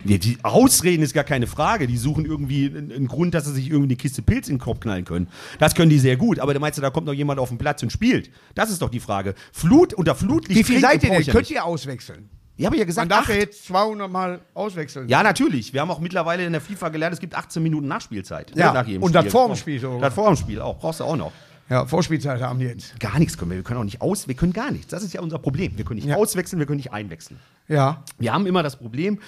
[0.05, 1.87] Die, Ausreden ist gar keine Frage.
[1.87, 4.81] Die suchen irgendwie einen, Grund, dass sie sich irgendwie eine Kiste Pilz in den Kopf
[4.81, 5.29] knallen können.
[5.59, 6.39] Das können die sehr gut.
[6.39, 8.31] Aber da meinst du, da kommt noch jemand auf den Platz und spielt.
[8.55, 9.35] Das ist doch die Frage.
[9.53, 10.59] Flut unter Flutlicht.
[10.59, 11.27] Wie viel seid ihr denn?
[11.27, 12.29] Könnt ihr auswechseln?
[12.57, 13.41] Ich habe ja Man gesagt, darf ja acht.
[13.41, 15.09] jetzt 200 Mal auswechseln.
[15.09, 15.73] Ja, natürlich.
[15.73, 18.53] Wir haben auch mittlerweile in der FIFA gelernt, es gibt 18 Minuten Nachspielzeit.
[18.55, 19.81] Ja, nach jedem und das vor dem Spiel.
[19.81, 20.79] Das vor dem Spiel auch.
[20.79, 21.33] Brauchst du auch noch.
[21.73, 23.01] Ja, Vorspielzeit haben die jetzt.
[23.01, 23.57] Gar nichts können wir.
[23.57, 24.29] Wir können auch nicht aus.
[24.29, 24.89] Wir können gar nichts.
[24.89, 25.79] Das ist ja unser Problem.
[25.79, 26.17] Wir können nicht Ja.
[26.17, 27.41] auswechseln, wir können nicht einwechseln.
[27.67, 28.03] Ja.
[28.19, 29.19] Wir haben immer das Problem,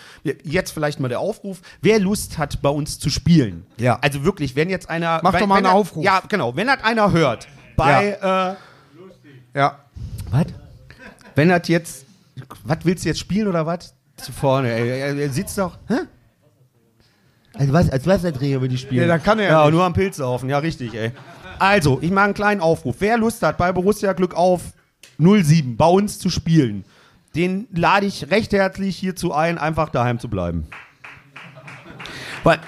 [0.42, 3.64] jetzt vielleicht mal der Aufruf, wer Lust hat, bei uns zu spielen.
[3.78, 3.98] Ja.
[4.02, 5.20] Also wirklich, wenn jetzt einer.
[5.22, 6.04] Mach wenn, doch mal einen er- Aufruf.
[6.04, 6.54] Ja, genau.
[6.54, 8.10] Wenn das einer hört, bei.
[9.54, 9.78] Äh, Ja.
[10.30, 10.46] was?
[11.34, 12.04] Wenn das jetzt.
[12.64, 13.94] Was willst du jetzt spielen oder was?
[14.16, 15.00] Zu vorne, ey.
[15.00, 15.78] Er, er sitzt doch.
[15.88, 15.94] Hä?
[17.54, 19.02] Also was, als Wasserträger würde ich spielen.
[19.02, 20.50] Ja, dann kann er ja Ja, nur am Pilz saufen.
[20.50, 21.12] Ja, richtig, ey.
[21.58, 22.96] Also, ich mache einen kleinen Aufruf.
[23.00, 24.62] Wer Lust hat, bei Borussia Glück auf
[25.18, 26.84] 07 bei uns zu spielen,
[27.34, 30.66] den lade ich recht herzlich hierzu ein, einfach daheim zu bleiben.
[32.42, 32.60] Weil-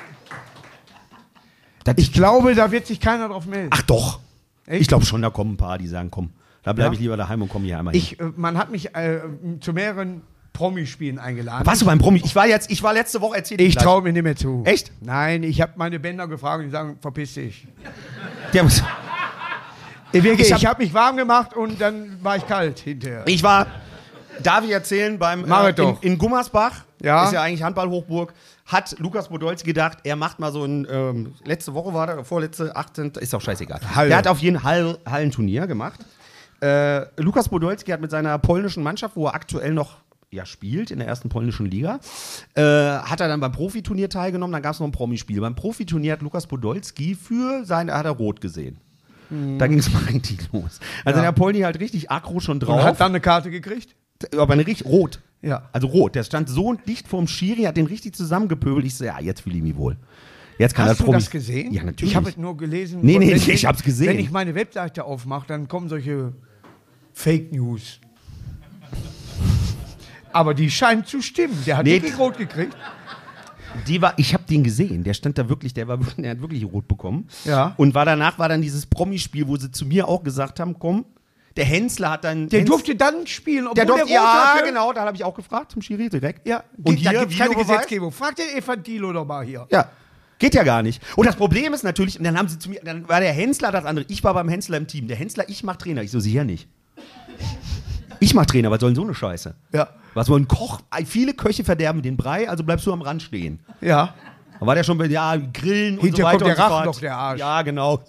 [1.96, 3.70] Ich glaube, da wird sich keiner drauf melden.
[3.72, 4.20] Ach doch.
[4.66, 4.80] Echt?
[4.82, 6.30] Ich glaube schon, da kommen ein paar, die sagen, komm,
[6.64, 6.92] da bleibe Ja?
[6.94, 8.02] ich lieber daheim und komme hier einmal hin.
[8.02, 9.20] Ich, äh, man hat mich äh,
[9.60, 10.22] zu mehreren
[10.56, 11.66] Promispielen eingeladen.
[11.66, 12.20] Warst du beim Promi?
[12.24, 13.60] Ich war jetzt, ich war letzte Woche erzählt.
[13.60, 14.62] Ich traue mir nicht mehr zu.
[14.64, 14.90] Echt?
[15.00, 17.66] Nein, ich habe meine Bänder gefragt und die sagen, verpiss dich.
[18.56, 18.68] Haben-
[20.12, 23.24] Ich, wirklich, Ich ich hab- habe mich warm gemacht und dann war ich kalt hinterher.
[23.26, 23.66] Ich war,
[24.42, 27.26] darf ich erzählen, beim äh, in, in Gummersbach, Ja.
[27.26, 28.32] ist ja eigentlich Handballhochburg,
[28.66, 32.74] hat Lukas Podolski gedacht, er macht mal so ein, ähm, letzte Woche war der, vorletzte,
[32.74, 33.80] 18, ist auch scheißegal.
[33.94, 34.08] Halle.
[34.08, 36.00] Der hat auf jeden Hall, Hallenturnier gemacht.
[36.62, 39.98] Äh, Lukas Podolski hat mit seiner polnischen Mannschaft, wo er aktuell noch
[40.32, 42.00] ja, spielt in der ersten polnischen Liga,
[42.54, 45.40] äh, hat er dann beim Profiturnier teilgenommen, dann gab es noch ein Promispiel.
[45.40, 48.78] Beim Profiturnier hat Lukas Podolski für sein, hat er rot gesehen.
[49.58, 50.80] Da ging es mal richtig los.
[51.04, 51.24] Also Ja.
[51.26, 52.78] der Polni halt richtig aggro schon drauf.
[52.80, 53.94] Und hat dann eine Karte gekriegt?
[54.36, 55.20] Aber eine richtig rot.
[55.42, 55.68] Ja.
[55.72, 56.14] Also rot.
[56.14, 58.86] Der stand so dicht vorm Schiri, hat den richtig zusammengepöbelt.
[58.86, 59.96] Ich so, ja, jetzt fühle ich mich wohl.
[60.58, 61.72] Jetzt kann Hast das du das gesehen?
[61.72, 62.12] Ja, natürlich.
[62.12, 63.00] Ich habe es nur gelesen.
[63.02, 64.08] Nee, nee, Wenn ich hab's gesehen.
[64.08, 66.32] Wenn ich meine Webseite aufmache, dann kommen solche
[67.12, 68.00] Fake News.
[70.36, 71.56] Aber die scheinen zu stimmen.
[71.66, 72.76] Der hat Nee, wirklich rot gekriegt.
[73.86, 75.04] Die war, ich habe den gesehen.
[75.04, 77.28] Der stand da wirklich, der, war, der hat wirklich rot bekommen.
[77.44, 77.74] Ja.
[77.76, 81.04] Und war danach war dann dieses Promispiel, wo sie zu mir auch gesagt haben, komm,
[81.56, 82.48] der Hensler hat dann.
[82.50, 84.64] Der Hens- durfte dann spielen, obwohl Der durfte, rot ja, hatte.
[84.66, 86.46] genau, da habe ich auch gefragt zum Schiri direkt.
[86.46, 87.54] Ja, Und da hier, gibt es keine?
[87.54, 88.12] Gesetzgebung.
[88.12, 89.66] Frag den Evandilo doch mal hier.
[89.70, 89.90] Ja.
[90.38, 91.02] Geht ja gar nicht.
[91.16, 93.72] Und das Problem ist natürlich, und dann haben sie zu mir, dann war der Hensler
[93.72, 94.04] das andere.
[94.08, 95.08] Ich war beim Hensler im Team.
[95.08, 96.02] Der Hensler, ich mach Trainer.
[96.02, 96.68] Ich so, sicher nicht.
[98.20, 99.54] Ich mach Trainer, was soll denn so eine Scheiße?
[99.72, 99.88] Ja.
[100.14, 100.80] Was soll ein Koch?
[101.04, 103.60] Viele Köche verderben den Brei, also bleibst du am Rand stehen.
[103.80, 104.14] Ja.
[104.58, 106.74] Da war der schon bei, ja, Grillen und Hinterher so weiter kommt der und so
[106.74, 107.40] Rachen doch, der Arsch.
[107.40, 108.02] Ja, genau.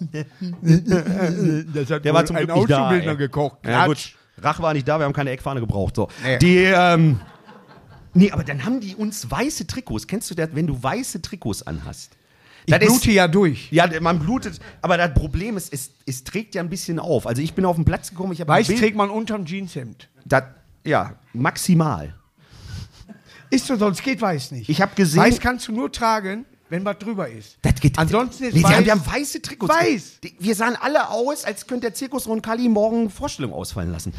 [2.02, 2.92] Der war zum Glück nicht da.
[2.94, 3.16] Ey.
[3.16, 3.58] gekocht.
[3.66, 4.14] Ja, gut.
[4.40, 5.96] Rach war nicht da, wir haben keine Eckfahne gebraucht.
[5.96, 6.08] So.
[6.22, 6.38] Nee.
[6.38, 7.20] Die, ähm,
[8.14, 10.06] nee, aber dann haben die uns weiße Trikots.
[10.06, 12.16] Kennst du das, wenn du weiße Trikots anhast?
[12.66, 13.68] Ich Das ist- blute ja durch.
[13.72, 17.26] Ja, man blutet, aber das Problem ist, es, es trägt ja ein bisschen auf.
[17.26, 20.08] Also ich bin auf den Platz gekommen, ich habe Weiß trägt man unterm Jeanshemd.
[20.24, 20.42] das,
[20.84, 22.14] ja, maximal.
[23.50, 24.68] Ist so, sonst geht weiß nicht.
[24.68, 27.56] Ich habe gesehen, Weiß kannst du nur tragen, wenn was drüber ist.
[27.62, 27.98] das geht.
[27.98, 28.72] Ansonsten ist nee, weiß.
[28.72, 29.74] Haben, die haben weiße Trikots.
[29.74, 30.18] Weiß.
[30.38, 34.12] Wir sahen alle aus, als könnte der Zirkus Roncalli morgen Vorstellung ausfallen lassen.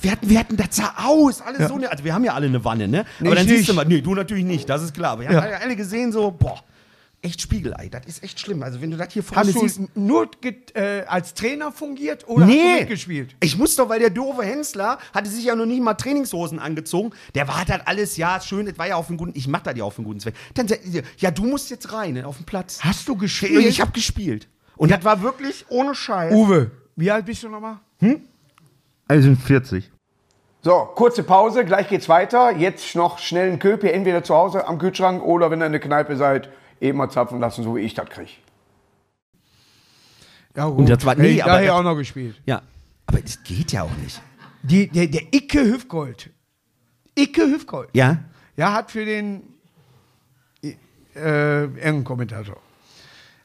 [0.00, 2.46] Wir hatten, wir hatten das sah aus, alles so eine, also wir haben ja alle
[2.46, 3.04] eine Wanne, ne?
[3.20, 3.76] Aber dann ich siehst du nicht.
[3.76, 5.12] mal, nee, du natürlich nicht, das ist klar.
[5.12, 5.58] Aber wir haben Ja.
[5.58, 6.62] alle gesehen so, boah,
[7.22, 8.62] echt Spiegelei, das ist echt schlimm.
[8.62, 10.28] Also wenn du das hier vorne Hast du siehst, nur
[10.74, 13.36] äh, als Trainer fungiert oder hast du Nee, mitgespielt?
[13.40, 17.12] ich muss doch, weil der doofe Hensler hatte sich ja noch nicht mal Trainingshosen angezogen.
[17.34, 19.76] Der war halt alles, ja, schön, das war ja auf einen guten, ich mach das
[19.76, 20.34] ja auf einen guten Zweck.
[20.54, 20.82] Dann sagt
[21.18, 22.80] ja, du musst jetzt rein, auf den Platz.
[22.82, 23.64] Hast du gespielt?
[23.66, 24.48] Ich habe gespielt.
[24.76, 26.34] Und das war wirklich ohne Scheiß.
[26.34, 27.78] Uwe, wie alt bist du nochmal?
[29.08, 29.90] Also sind 40.
[30.64, 32.56] So, kurze Pause, gleich geht's weiter.
[32.56, 35.80] Jetzt noch schnell einen Köpi, entweder zu Hause am Kühlschrank oder wenn ihr in der
[35.80, 36.50] Kneipe seid,
[36.82, 38.30] eben mal zapfen lassen, so wie ich das kriege.
[40.56, 40.78] Ja, gut.
[40.80, 42.36] Und das war- nee, Hey, aber daher auch noch gespielt.
[42.44, 42.60] Ja,
[43.06, 44.20] aber das geht ja auch nicht.
[44.62, 46.30] Die, der, der Icke Hüfgold.
[47.18, 47.88] Icke Hüfgold.
[47.94, 48.18] Ja?
[48.56, 49.42] Ja, hat für den
[51.14, 52.56] äh, Ehrenkommentator.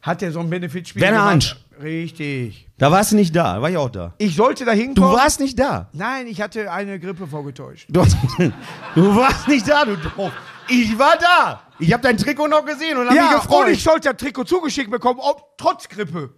[0.02, 1.26] Hat der so ein Benefitspiel Werner?
[1.26, 1.56] Hansch.
[1.82, 2.68] Richtig.
[2.78, 4.14] Da warst du nicht da, da war ich auch da.
[4.18, 5.12] Ich sollte da Du hinkommen.
[5.14, 5.90] warst nicht da.
[5.94, 7.88] Nein, ich hatte eine Grippe vorgetäuscht.
[7.90, 8.04] Du,
[8.96, 10.32] du warst nicht da, du doof.
[10.70, 11.62] Ich war da.
[11.80, 13.68] Ich habe dein Trikot noch gesehen und hab mich Ja, gefreut.
[13.68, 16.34] und ich sollte das Trikot zugeschickt bekommen, ob, trotz Grippe.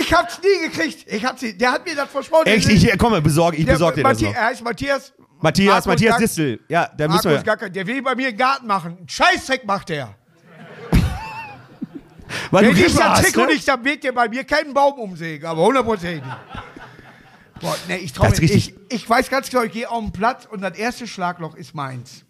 [0.00, 1.06] Ich hab's nie gekriegt.
[1.12, 2.46] Ich hab sie, der hat mir das versprochen.
[2.46, 4.34] Echt, ich, komm, besorg, ich besorg dir das noch.
[4.34, 5.12] Er heißt Matthias.
[5.40, 6.60] Matthias, Markus Matthias Gack- Distel.
[6.68, 7.38] Ja, da müssen wir.
[7.42, 8.96] Gacker, der will bei mir einen Garten machen.
[8.98, 10.14] Einen Scheißdreck macht der.
[12.50, 13.46] Weil Wenn du ich das Trikot ne?
[13.52, 16.22] nicht, dann wird der bei mir keinen Baum umsägen, aber hundertprozentig.
[17.64, 20.12] Boah, nee, ich, trau Das mir, ich, ich weiß ganz genau, ich gehe auf den
[20.12, 22.22] Platz und das erste Schlagloch ist meins.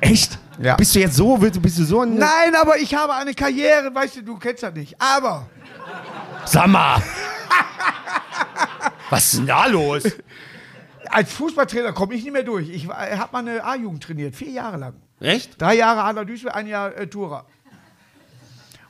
[0.00, 0.36] Echt?
[0.60, 0.74] Ja.
[0.74, 2.16] Bist du jetzt so, willst du- bist du so ein.
[2.18, 5.00] Nein, aber ich habe eine Karriere, weißt du, du kennst das nicht.
[5.00, 5.46] Aber
[6.44, 7.00] Sag mal.
[9.10, 10.02] Was ist denn da los?
[11.10, 12.68] als Fußballtrainer komme ich nicht mehr durch.
[12.68, 14.94] Ich habe mal eine A-Jugend trainiert, vier Jahre lang.
[15.20, 15.60] Echt?
[15.62, 17.46] Drei Jahre Adler Duisburg, ein Jahr äh, Tura.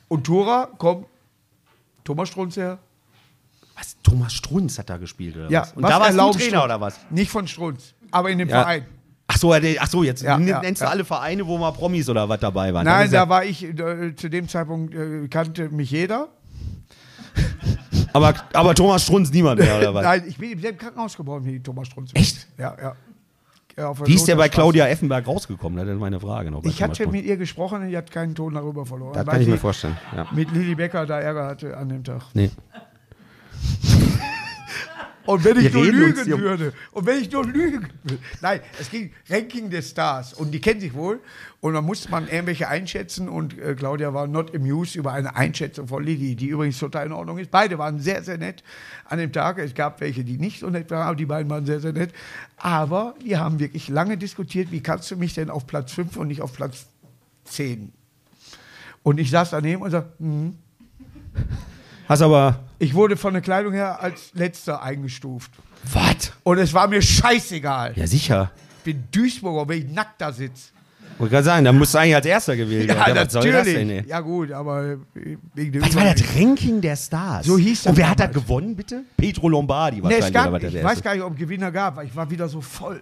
[0.07, 1.05] Und Tura kommt
[2.03, 2.79] Thomas Strunz her.
[3.75, 3.97] Was?
[4.01, 5.73] Thomas Strunz hat da gespielt, oder Ja, was?
[5.73, 6.99] Und was da warst du Trainer, oder was?
[7.09, 8.61] Nicht von Strunz, aber in dem Ja.
[8.61, 8.85] Verein.
[9.27, 10.87] Ach so, ach so jetzt Ja, nennst ja.
[10.87, 12.85] du alle Vereine, wo mal Promis oder was dabei waren.
[12.85, 16.29] Nein, da war ich, äh, zu dem Zeitpunkt äh, kannte mich jeder.
[18.13, 20.03] aber, aber Thomas Strunz niemand mehr, oder was?
[20.03, 22.11] Nein, ich bin im selben Krankenhaus geboren wie Thomas Strunz.
[22.13, 22.47] Echt?
[22.57, 22.95] Ja, ja.
[23.75, 25.77] ja Wie ist der bei Claudia Effenberg rausgekommen?
[25.79, 26.63] Das ist meine Frage noch.
[26.63, 29.13] Ich hatte mit ihr gesprochen und die hat keinen Ton darüber verloren.
[29.13, 29.97] Das kann ich mir vorstellen.
[30.15, 30.27] Ja.
[30.31, 32.21] Mit Lilly Becker da Ärger hatte an dem Tag.
[32.35, 32.51] Nee.
[35.25, 38.59] Und wenn ich Wir nur uns lügen würde, und wenn ich nur lügen würde, nein,
[38.79, 41.19] es ging Ranking des Stars und die kennen sich wohl
[41.61, 45.87] und dann musste man irgendwelche einschätzen und äh, Claudia war not amused über eine Einschätzung
[45.87, 47.49] von Lilly, die übrigens total in Ordnung ist.
[47.49, 48.63] Beide waren sehr, sehr nett
[49.05, 49.57] an dem Tag.
[49.57, 52.13] Es gab welche, die nicht so nett waren, aber die beiden waren sehr, sehr nett.
[52.57, 56.27] Aber wir haben wirklich lange diskutiert, wie kannst du mich denn auf Platz 5 und
[56.27, 56.85] nicht auf Platz
[57.45, 57.91] 10?
[59.01, 60.55] Und ich saß daneben und sagte, hm.
[62.07, 62.64] Hast aber.
[62.79, 65.51] Ich wurde von der Kleidung her als letzter eingestuft.
[65.93, 66.31] Was?
[66.43, 67.93] Und es war mir scheißegal.
[67.95, 68.51] Ja, sicher.
[68.79, 70.69] Ich bin Duisburger, wenn ich nackt da sitze.
[71.17, 73.15] Wollte gerade sagen, da musst du eigentlich als Erster gewählt werden.
[73.15, 74.03] was soll das denn, ey?
[74.05, 74.97] Ja gut, aber
[75.53, 77.45] wegen dem Was war das Ranking der Stars?
[77.45, 78.43] So hieß das Und wer hat das damals.
[78.43, 79.03] gewonnen, bitte?
[79.15, 80.27] Petro Lombardi Nee, wahrscheinlich.
[80.27, 80.89] es gab, oder was ich erste.
[80.89, 82.99] weiß gar nicht, ob es Gewinner gab, weil ich war wieder so voll.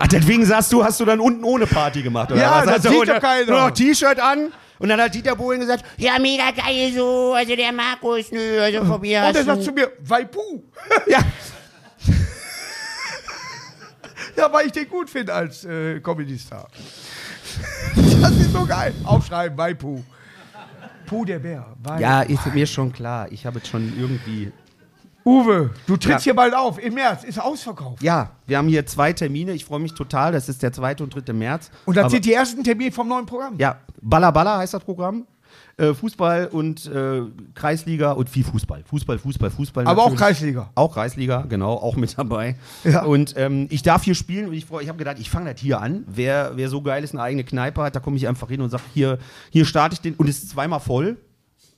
[0.00, 2.82] Ach, deswegen sagst du, hast du dann unten ohne Party gemacht, oder Ja, was?
[2.82, 3.46] das du sieht doch keiner.
[3.50, 7.34] Nur noch T-Shirt an und dann hat Dieter Bohlen gesagt, Ja, mega geil so.
[7.34, 10.62] Also der Markus, nö, also von mir Und er sagt zu mir, Waipu.
[11.06, 11.20] ja,
[14.36, 16.68] Ja, weil ich den gut finde als äh, Comedy-Star.
[18.20, 18.92] Das ist so geil.
[19.04, 20.00] Aufschreiben, Waipu.
[21.06, 21.66] Puh, der Bär.
[21.82, 23.26] Wai- ja, ist mir schon klar.
[23.30, 24.52] Ich habe jetzt schon irgendwie...
[25.28, 26.30] Uwe, du trittst Ja.
[26.30, 26.82] hier bald auf.
[26.82, 28.02] Im März ist ausverkauft.
[28.02, 29.52] Ja, wir haben hier zwei Termine.
[29.52, 30.32] Ich freue mich total.
[30.32, 30.96] Das ist der 2.
[31.02, 31.32] und 3.
[31.34, 31.70] März.
[31.84, 33.54] Und das Aber- sind die ersten Termine vom neuen Programm.
[33.58, 35.26] Ja, Balla Balla heißt das Programm.
[35.76, 37.22] Äh, Fußball und äh,
[37.54, 38.82] Kreisliga und viel Fußball.
[38.84, 39.86] Fußball, Fußball, Fußball.
[39.86, 40.20] Aber auch natürlich.
[40.20, 40.70] Kreisliga.
[40.74, 42.56] Auch Kreisliga, genau, auch mit dabei.
[42.84, 43.04] Ja.
[43.04, 45.60] Und ähm, ich darf hier spielen und ich, freu- ich habe gedacht, ich fange das
[45.60, 46.04] hier an.
[46.08, 48.70] Wer, wer so geil ist, eine eigene Kneipe hat, da komme ich einfach hin und
[48.70, 49.18] sage, hier,
[49.50, 50.14] hier starte ich den.
[50.14, 51.16] Und es ist zweimal voll.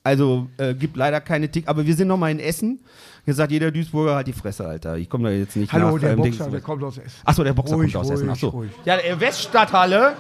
[0.03, 2.81] Also äh, gibt leider keine Tick, aber wir sind noch mal in Essen.
[3.27, 4.97] Jetzt sagt jeder Duisburger hat die Fresse, Alter.
[4.97, 6.01] Ich komme da jetzt nicht Hallo, nach.
[6.01, 7.11] der ähm, Boxer, Dings- der kommt aus Essen.
[7.25, 8.31] Achso, der Boxer Ruhig, kommt aus ruhig, Essen.
[8.31, 8.49] Achso.
[8.49, 8.71] ruhig.
[8.87, 10.15] Ja, der Weststadthalle.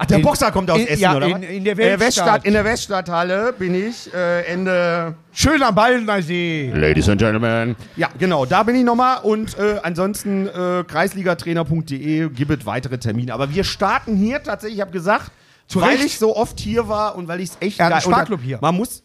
[0.00, 2.44] Ach, der In- Boxer kommt aus in- Essen, ja, oder in- in der Äh, Weststadt.
[2.44, 5.14] in der Weststadthalle bin ich äh, Ende.
[5.32, 6.72] Schön am Baldeneysee.
[6.74, 7.76] Ladies and Gentlemen.
[7.96, 9.18] Ja, genau, da bin ich nochmal.
[9.22, 13.32] Und äh, ansonsten äh, kreisligatrainer.de gibt es weitere Termine.
[13.34, 15.30] Aber wir starten hier tatsächlich, ich habe gesagt,
[15.68, 16.04] Zu weil Recht.
[16.06, 18.58] ich so oft hier war und weil ich es echt einen geil- Sparklub hier.
[18.60, 19.04] Man muss.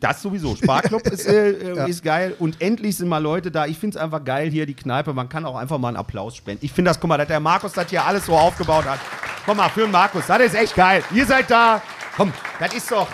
[0.00, 0.56] Das sowieso.
[0.56, 2.34] Sparklub ist, äh, äh, ist geil.
[2.40, 3.66] Und endlich sind mal Leute da.
[3.66, 5.14] Ich finde es einfach geil hier, die Kneipe.
[5.14, 6.64] Man kann auch einfach mal einen Applaus spenden.
[6.64, 8.98] Ich finde das, guck mal, dass der Markus das hier alles so aufgebaut hat.
[9.46, 10.26] Komm mal, für den Markus.
[10.26, 11.04] Das ist echt geil.
[11.14, 11.80] Ihr seid da.
[12.16, 13.06] Komm, das ist doch.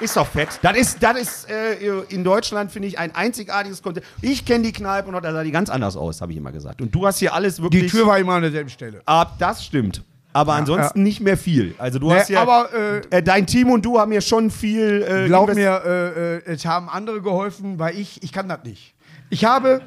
[0.00, 0.48] Ist doch fett.
[0.62, 1.74] Das ist, das ist äh,
[2.08, 4.06] in Deutschland, finde ich, ein einzigartiges Konzept.
[4.20, 6.82] Ich kenne die Kneipe und da sah die ganz anders aus, habe ich immer gesagt.
[6.82, 7.84] Und du hast hier alles wirklich.
[7.84, 9.00] Die Tür war immer an derselben Stelle.
[9.06, 10.02] Ab, das stimmt.
[10.36, 11.74] Aber ansonsten nicht mehr viel.
[11.78, 12.42] Also du Nee, hast ja.
[12.42, 15.02] aber, äh, äh, dein Team und du haben hier schon viel.
[15.02, 18.94] Äh, Glaub mir, äh, äh, es haben andere geholfen, weil ich, ich kann das nicht.
[19.30, 19.80] Ich habe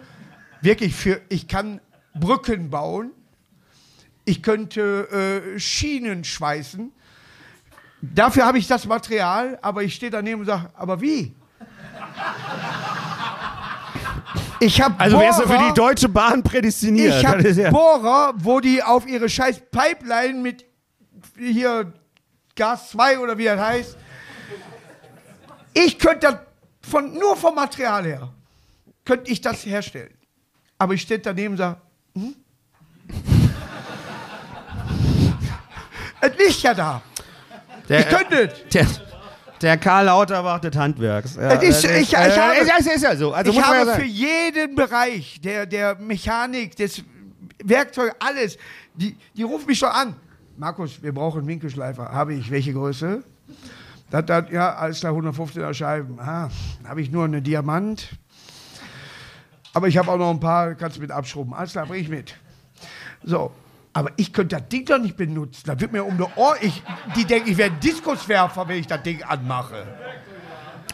[0.61, 1.79] wirklich für, ich kann
[2.15, 3.11] Brücken bauen,
[4.25, 6.91] ich könnte äh, Schienen schweißen.
[8.01, 11.35] Dafür habe ich das Material, aber ich stehe daneben und sage, aber wie?
[14.61, 17.15] Ich habe Also wärst du für die Deutsche Bahn prädestiniert.
[17.19, 20.65] Ich habe ja- Bohrer, wo die auf ihre scheiß Pipeline mit
[21.37, 21.93] hier
[22.55, 23.97] Gas 2 oder wie das heißt.
[25.73, 26.35] Ich könnte das
[26.89, 28.29] von, nur vom Material her,
[29.05, 30.13] könnte ich das herstellen.
[30.77, 31.77] Aber ich stehe daneben und sage,
[32.15, 32.35] hm?
[36.21, 37.01] es liegt ja da.
[37.87, 39.01] der, Ich könnte es.
[39.61, 41.35] Der, Karl Lauterbach des Handwerks.
[41.35, 43.33] Ja, Es ist- das ich- ich äh, habe- ist, ja so.
[43.33, 43.99] Also ich ja habe sagen.
[44.01, 47.03] für jeden Bereich der, der Mechanik, des
[47.63, 48.57] Werkzeugs, alles,
[48.95, 50.15] die, die rufen mich schon an.
[50.57, 52.11] Markus, wir brauchen Winkelschleifer.
[52.11, 52.49] Habe ich.
[52.51, 53.23] Welche Größe?
[54.11, 56.19] Das, das, ja, alles klar, 115er Scheiben.
[56.19, 56.49] Ah,
[56.87, 58.09] habe ich nur eine Diamant.
[59.73, 61.53] Aber ich habe auch noch ein paar, kannst du mit abschrubben.
[61.53, 62.33] Alles klar, bring ich mit.
[63.23, 63.51] So.
[63.99, 65.63] Aber ich könnte das Ding doch nicht benutzen.
[65.65, 66.55] Da wird mir um die Ohr.
[66.61, 66.81] Ich,
[67.17, 69.85] die denken, ich ein Diskuswerfer, wenn ich das Ding anmache.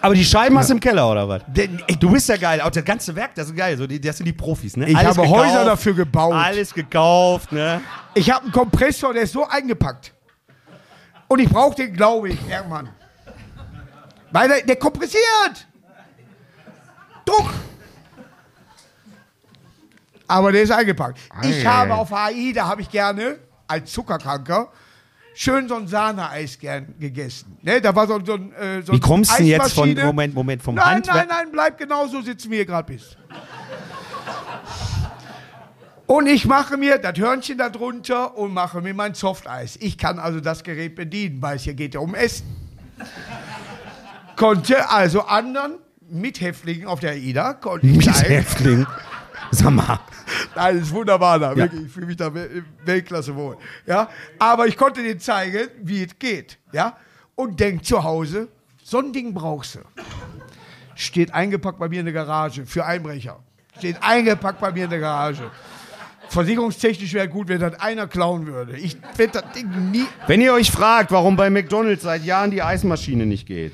[0.01, 1.43] Aber die Scheiben hast du im Keller, oder was?
[1.45, 2.61] Denn, Ey, du bist ja geil.
[2.61, 3.77] Auch das ganze Werk, das ist geil.
[3.77, 4.89] So, die, das sind die Profis, ne?
[4.89, 6.33] Ich habe Häuser dafür gebaut.
[6.33, 7.79] Alles gekauft, ne?
[8.15, 10.11] Ich habe einen Kompressor, der ist so eingepackt.
[11.27, 12.89] Und ich brauche den, glaube ich, irgendwann.
[14.31, 15.67] Weil der, der kompressiert.
[17.23, 17.53] Druck.
[20.27, 21.19] Aber der ist eingepackt.
[21.43, 24.69] Ich habe auf HI, da habe ich gerne, als Zuckerkranker,
[25.35, 27.57] schön so ein Sahneeis gern gegessen.
[27.61, 29.93] Ne, da war so, so ein äh, so Wie kommst du jetzt von.
[29.93, 31.17] Moment, Moment, vom Nein, Handwerk?
[31.17, 33.17] nein, nein, bleib genau so sitzen, wie ihr gerade bist.
[36.07, 39.75] Und ich mache mir das Hörnchen da drunter und mache mir mein Softeis.
[39.81, 42.45] Ich kann also das Gerät bedienen, weil es hier geht ja um Essen.
[44.35, 48.85] Konnte also anderen Mithäftlingen auf der AIDA, Häftling.
[49.51, 49.99] Sag mal.
[50.55, 51.85] Nein, das ist wunderbar da, wirklich.
[51.85, 53.57] Ich fühle mich da wel- Weltklasse wohl.
[53.85, 54.09] Ja?
[54.39, 56.57] Aber ich konnte denen zeigen, wie es geht.
[56.71, 56.97] Ja?
[57.35, 58.47] Und denk zu Hause,
[58.83, 59.79] so ein Ding brauchst du.
[60.95, 63.39] steht eingepackt bei mir in der Garage für Einbrecher.
[63.77, 65.51] Steht eingepackt bei mir in der Garage.
[66.29, 68.77] Versicherungstechnisch wäre gut, wenn das einer klauen würde.
[68.77, 70.05] Ich werde das Ding nie.
[70.27, 73.73] Wenn ihr euch fragt, warum bei McDonalds seit Jahren die Eismaschine nicht geht.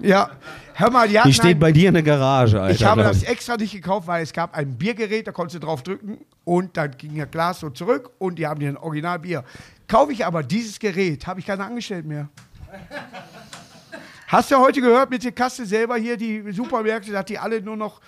[0.00, 0.30] Ja,
[0.74, 2.74] hör mal, die hatten Die steht ein, bei dir in der Garage, Alter.
[2.74, 5.82] Ich habe das extra nicht gekauft, weil es gab ein Biergerät, da konntest du drauf
[5.82, 9.44] drücken und dann ging das Glas so zurück und die haben dir ein Originalbier.
[9.88, 12.28] Kaufe ich aber dieses Gerät, habe ich keine Angestellten mehr.
[14.28, 17.76] Hast du heute gehört mit der Kasse selber hier, die Supermärkte, dass die alle nur
[17.76, 18.00] noch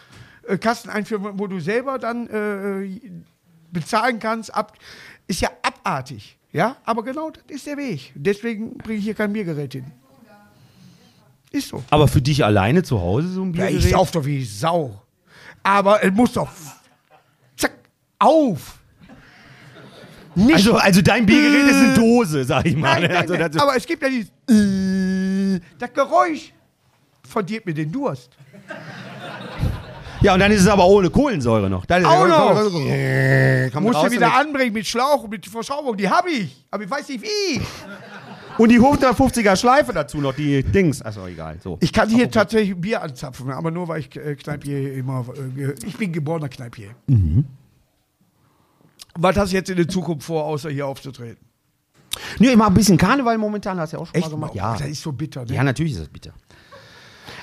[0.47, 3.01] äh, Kassen einführen, wo du selber dann äh,
[3.73, 4.55] bezahlen kannst?
[4.55, 4.77] Ab,
[5.27, 6.39] ist ja abartig.
[6.53, 8.13] Ja, aber genau das ist der Weg.
[8.15, 9.93] Deswegen bringe ich hier kein Biergerät hin.
[11.51, 11.83] Ist so.
[11.91, 13.85] Aber für dich alleine zu Hause so ein Ja, Biergerät?
[13.85, 15.03] ich sauf doch wie Sau.
[15.63, 16.49] Aber es muss doch.
[17.57, 17.73] Zack,
[18.19, 18.79] auf!
[20.37, 20.55] Nicht.
[20.55, 23.01] also, also dein Biergerät ist eine Dose, sag ich mal.
[23.01, 24.31] nein, nein, also, nein, aber es gibt ja dieses.
[24.49, 26.53] Äh, das Geräusch
[27.29, 28.31] verdirbt mir den Durst.
[30.23, 31.85] ja, und dann ist es aber ohne Kohlensäure noch.
[31.85, 32.55] Dann Auch noch.
[33.81, 35.97] Musst du wieder anbringen mit Schlauch und mit Verschraubung.
[35.97, 36.65] Die habe ich.
[36.71, 37.61] Aber ich weiß nicht wie.
[38.61, 41.01] Und die 150er Schleife dazu noch, die Dings.
[41.01, 41.59] Achso, egal.
[41.63, 41.79] So.
[41.81, 45.25] Ich kann hier tatsächlich Bier anzapfen, aber nur weil ich äh, Kneipier immer.
[45.57, 46.91] Äh, ich bin geborener Kneipier.
[47.07, 47.47] Mhm.
[49.15, 51.39] Was hast du jetzt in der Zukunft vor, außer hier aufzutreten?
[52.39, 54.55] Nö, ich mach ein bisschen Karneval momentan, hast du ja auch schon Echt mal gemacht.
[54.55, 54.77] Ja.
[54.77, 55.47] Das ist so bitter.
[55.47, 55.55] Ne?
[55.55, 56.35] ja, natürlich ist das bitter.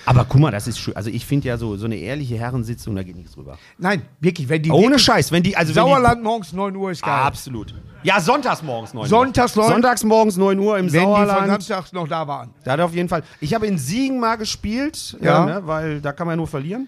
[0.06, 0.96] Aber guck mal, das ist schön.
[0.96, 3.58] Also ich finde ja so, so eine ehrliche Herrensitzung, da geht nichts drüber.
[3.80, 7.02] Nein, wirklich, wenn die Ohne wirklich- Scheiß, wenn die, also Sauerland morgens 9 Uhr ist
[7.02, 7.12] geil.
[7.12, 7.74] absolut.
[8.04, 9.08] Ja, sonntags morgens 9 Uhr.
[9.10, 11.48] Sonntags neun- Sonntags morgens 9 Uhr im wenn die von Sauerland.
[11.48, 12.54] Samstags noch da waren.
[12.64, 13.24] Da hat er auf jeden Fall.
[13.42, 15.46] Ich habe in Siegen mal gespielt, Ja.
[15.46, 15.46] ja.
[15.46, 16.88] ne, weil da kann man ja nur verlieren.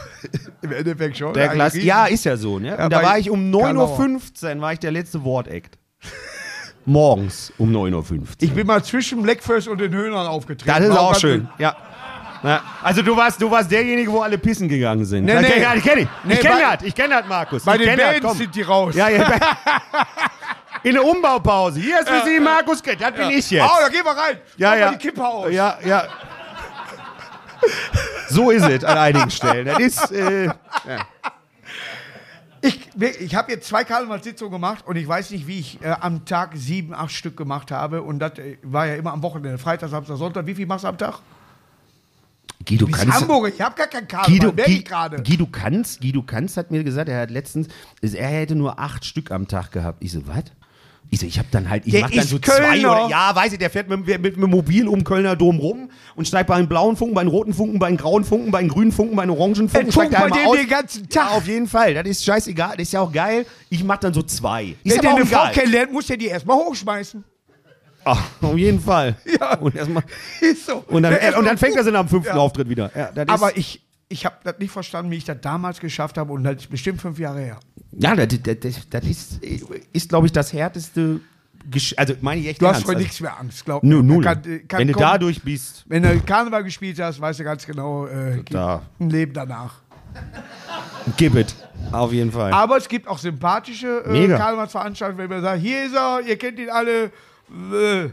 [0.62, 1.32] Im Endeffekt schon.
[1.34, 2.68] Der Ein Riesen- ja, ist ja so, ne?
[2.76, 3.96] Ja, Und da bei war ich um Karlauer.
[3.98, 5.78] 9.15 Uhr, war ich der letzte Wortakt.
[6.84, 8.26] Morgens um 9.15 Uhr.
[8.40, 10.66] Ich bin mal zwischen Blackfirst und den Höhnern aufgetreten.
[10.66, 11.76] Das ist War auch schön, ja.
[12.42, 15.26] Ja, Also du warst, du warst derjenige, wo alle pissen gegangen sind.
[15.26, 15.46] Nee, nee.
[15.46, 16.08] kenn- ja, ich kenne ihn.
[16.24, 17.64] Nee, ich kenne bei- das, ich kenne das, Markus.
[17.64, 18.36] Bei ich den kenn das, Bands komm.
[18.38, 18.94] sind die raus.
[18.94, 19.30] Ja, ja.
[20.82, 21.80] In der Umbaupause.
[21.80, 23.00] Hier ist für Sie Markus Kett.
[23.00, 23.64] Das bin ich jetzt.
[23.64, 24.38] Oh, da gehen wir rein.
[24.56, 24.86] ja, Mach ja.
[24.86, 25.52] mal die Kippe aus.
[25.52, 26.04] Ja, ja.
[28.28, 29.66] So ist es an einigen Stellen.
[29.66, 30.48] Das ist, äh,
[32.62, 32.90] Ich,
[33.20, 36.50] ich habe jetzt zwei Karnevalssitzungen gemacht und ich weiß nicht, wie ich äh, am Tag
[36.54, 38.02] sieben, acht Stück gemacht habe.
[38.02, 39.58] Und das äh, war ja immer am Wochenende.
[39.58, 40.46] Freitag, Samstag, Sonntag.
[40.46, 41.20] Wie viel machst du am Tag?
[42.66, 43.52] Guido, Bis kannst Hamburg.
[43.54, 44.30] Ich habe gar keinen Karneval.
[44.30, 45.22] Guido, merke ich gerade.
[45.22, 47.68] Guido Kanz, Guido Kanz hat mir gesagt, er hat letztens,
[48.02, 50.04] er hätte nur acht Stück am Tag gehabt.
[50.04, 50.44] Ich so, was?
[51.12, 52.92] Ich so, ich habe dann halt, ich Der mach dann so zwei Kölner.
[53.04, 55.90] oder, ja, weiß ich, der fährt mit, mit, mit dem Mobil um Kölner Dom rum
[56.14, 58.60] und steigt bei den blauen Funken, bei den roten Funken, bei den grauen Funken, bei
[58.60, 60.56] den grünen Funken, bei den orangen Funken, Es steigt bei dem aus.
[60.56, 61.32] den ganzen Ja, Tag.
[61.36, 63.44] auf jeden Fall, das ist scheißegal, das ist ja auch geil.
[63.70, 64.76] Ich mach dann so zwei.
[64.84, 67.24] Ist Wenn der eine Frau kennenlernt, muss der die erstmal hochschmeißen.
[68.04, 69.16] Ach, auf jeden Fall.
[69.38, 69.58] Ja.
[69.58, 70.04] Und, erstmal,
[70.40, 70.84] Ist so.
[70.86, 72.40] und, dann, Der und dann fängt er sie nach dem fünften Ja.
[72.40, 72.90] Auftritt wieder.
[72.96, 76.32] Ja, Aber ich, ich habe das nicht verstanden, wie ich das damals geschafft habe.
[76.32, 77.60] Und das ist bestimmt fünf Jahre her.
[77.92, 79.40] Ja, das, das, das, ist,
[79.92, 81.20] ist glaube ich, das härteste.
[81.70, 84.02] Gesch also, meine ich echt Du hast vor Also, nichts mehr Angst, glaub mir.
[84.02, 84.24] null.
[84.24, 85.84] Kann- äh, kann Wenn du dadurch bist.
[85.88, 88.82] Wenn du Karneval gespielt hast, weißt du ganz genau, äh, gibt Da.
[88.98, 89.74] ein Leben danach.
[91.16, 91.54] Gib it.
[91.92, 92.52] Auf jeden Fall.
[92.52, 94.26] Aber es gibt auch sympathische äh.
[94.28, 97.12] Karnevalsveranstaltungen, wenn man sagt, hier ist er, ihr kennt ihn alle.
[97.72, 98.10] Äh.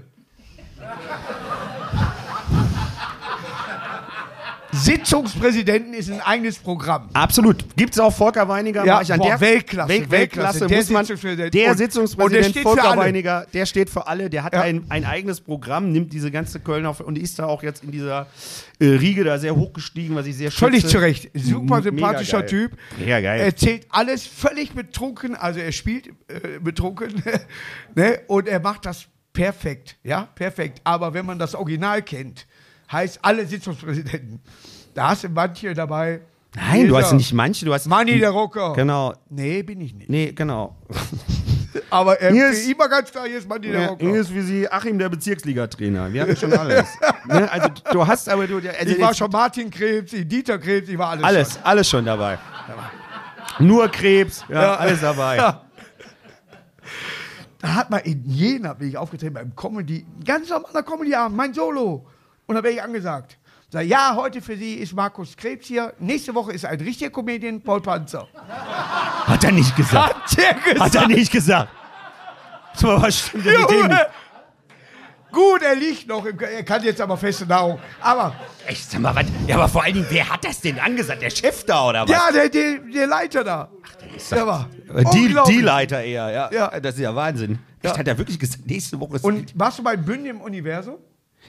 [4.71, 7.10] Sitzungspräsidenten ist ein eigenes Programm.
[7.13, 7.65] Absolut.
[7.75, 8.86] Gibt es auch Volker Weiniger?
[8.86, 10.67] Ja, ich an boah, der Weltklasse, Wel Weltklasse.
[10.67, 11.53] Der muss man, Sitzungspräsident.
[11.53, 13.01] der Und- und der Sitzungspräsident steht für Volker alle.
[13.01, 14.30] Weiniger, der steht für alle.
[14.30, 14.62] Der hat Ja.
[14.62, 18.27] ein, ein eigenes Programm, nimmt diese ganze Kölner und ist da auch jetzt in dieser
[18.80, 20.65] äh, Riege da sehr hochgestiegen, was ich sehr schätze.
[20.65, 21.30] Völlig zu Recht.
[21.34, 22.45] Super sympathischer.
[22.45, 22.73] Typ.
[22.99, 23.39] Mega geil.
[23.39, 25.36] Er erzählt alles völlig betrunken.
[25.36, 27.23] Also er spielt äh, betrunken.
[27.95, 28.19] ne?
[28.27, 29.97] Und er macht das perfekt.
[30.03, 30.82] Ja, perfekt.
[30.84, 32.45] Aber wenn man das Original kennt,
[32.91, 34.39] heißt alle Sitzungspräsidenten.
[34.93, 36.21] Da hast du manche dabei.
[36.56, 37.86] Nein, Hier du hast nicht manche, du hast.
[37.88, 38.73] Manni der Rocker.
[38.73, 39.13] Genau.
[39.30, 40.10] Nee, bin ich nicht.
[40.10, 40.76] Nee, genau.
[41.91, 44.15] Aber er Hier ist immer ganz klar, hier ist Manni der Ja, Rocker.
[44.15, 46.12] ist wie sie Achim, der Bezirksliga-Trainer.
[46.12, 46.88] Wir hatten schon alles.
[47.28, 47.52] ne?
[47.52, 50.97] Also du hast aber du, also ich war schon Martin Krebs, ich Dieter Krebs, ich
[50.97, 51.23] war alles.
[51.23, 52.39] alles, alles schon dabei.
[53.60, 54.76] Nur Krebs, ja, Ja.
[54.76, 55.38] alles dabei.
[55.38, 55.62] Ja.
[57.60, 62.06] Da hat man in Jena, bin ich aufgetreten beim Comedy, ganz normaler Comedy-Abend, mein Solo.
[62.47, 63.38] Und da werde ich angesagt.
[63.69, 65.93] Sag, ja, heute für Sie ist Markus Krebs hier.
[65.99, 68.25] Nächste Woche ist ein richtiger Comedian, Paul Panzer.
[69.25, 70.15] Hat er nicht gesagt.
[70.15, 70.79] Hat der gesagt.
[70.79, 71.69] Hat er nicht gesagt.
[72.75, 74.05] So, was stimmt denn mit dem nicht?
[75.29, 77.77] Gut, er liegt noch, im, er kann jetzt aber feste Nahrung.
[78.00, 78.33] Aber,
[78.65, 79.25] Echt, sag mal, was?
[79.45, 81.21] Ja, aber vor allen Dingen, wer hat das denn angesagt?
[81.21, 82.10] Der Chef da oder was?
[82.10, 83.69] ja, der, der, der Leiter da.
[84.31, 85.58] der war Äh, die, unglaublich.
[85.58, 86.50] die Leiter eher, ja.
[86.54, 86.79] Ja.
[86.79, 87.60] Das ist ja Wahnsinn.
[87.81, 89.25] Echt, hat er wirklich gesagt, nächste Woche ist.
[89.25, 90.95] Und warst du bei Bünden im Universum?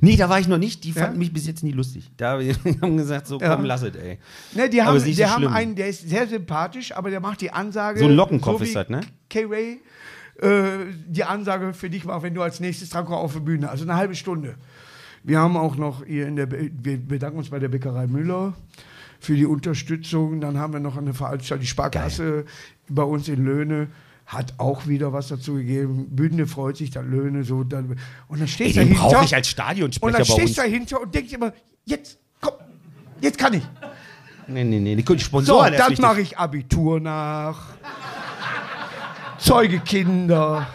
[0.01, 0.85] Nee, da war ich noch nicht.
[0.85, 1.03] Die Ja?
[1.05, 2.11] fanden mich bis jetzt nie lustig.
[2.17, 3.55] Da die haben gesagt, so Ja.
[3.57, 4.19] komm, lass es, ey.
[4.55, 5.53] Ne, die Aber haben, ist nicht die so haben schlimm.
[5.53, 8.01] einen, der ist sehr sympathisch, aber der macht die Ansage.
[8.01, 9.01] So ein Lockenkopf so ist das, ne?
[9.31, 9.81] K-Ray
[10.41, 10.69] äh,
[11.07, 13.69] die Ansage für dich macht, wenn du als nächstes drankommst auf der Bühne.
[13.71, 14.55] Also eine halbe Stunde.
[15.25, 18.55] Wir haben auch noch hier in der, wir bedanken uns bei der Bäckerei Müller
[19.19, 20.41] für die Unterstützung.
[20.41, 22.45] Dann haben wir noch eine Veranstaltung, die Sparkasse
[22.89, 23.89] bei uns in Löhne.
[24.29, 26.09] Hat auch wieder was dazu gegeben.
[26.11, 27.65] Bünde freut sich, dann Löhne so.
[27.65, 27.97] Dann,
[28.29, 29.01] und dann stehst du dahinter.
[29.01, 31.53] brauche ich als und Stadionsprecher dann bei stehst du dahinter und denkst immer,
[31.87, 32.53] jetzt, komm,
[33.23, 33.63] jetzt kann ich.
[34.47, 37.69] Nee, nee, nee, die So, Sponsoren erst dann mache ich Abitur nach.
[39.39, 40.67] Zeuge Kinder.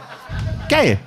[0.67, 0.97] Geil.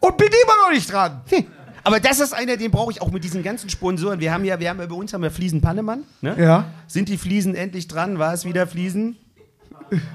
[0.00, 1.20] Und bin immer noch nicht dran.
[1.28, 1.46] Hm.
[1.84, 4.18] Aber das ist einer, den brauche ich auch mit diesen ganzen Sponsoren.
[4.18, 6.02] Wir haben ja, wir haben ja bei uns haben wir Fliesen Pannemann.
[6.20, 6.34] Ne?
[6.36, 6.64] Ja.
[6.88, 8.18] Sind die Fliesen endlich dran?
[8.18, 9.16] War es wieder Fliesen?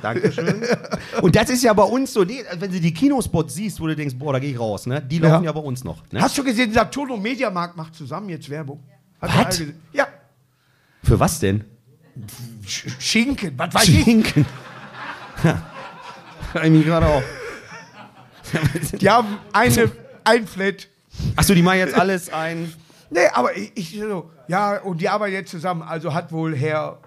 [0.02, 0.64] Dankeschön.
[1.22, 3.96] Und das ist ja bei uns so, nee, wenn du die Kinospots siehst, wo du
[3.96, 5.02] denkst, boah, da gehe ich raus, ne?
[5.02, 6.04] Die laufen ja, bei uns noch.
[6.12, 6.22] Ne?
[6.22, 8.84] Hast du gesehen, Saturn Mediamarkt macht zusammen jetzt Werbung?
[9.22, 9.64] Hat Was?
[9.94, 10.08] Ja.
[11.04, 11.64] Für was denn?
[12.66, 14.04] Sch Schinken, was weiß ich.
[14.04, 14.46] Schinken.
[16.64, 17.24] Ich mich gerade auch.
[19.02, 19.92] Die haben eine,
[20.24, 20.88] ein Flat.
[21.36, 22.74] Achso, die machen jetzt alles ein.
[23.10, 25.82] Nee, aber ich, ich so, ja, und die arbeiten jetzt zusammen.
[25.82, 27.00] Also hat wohl Herr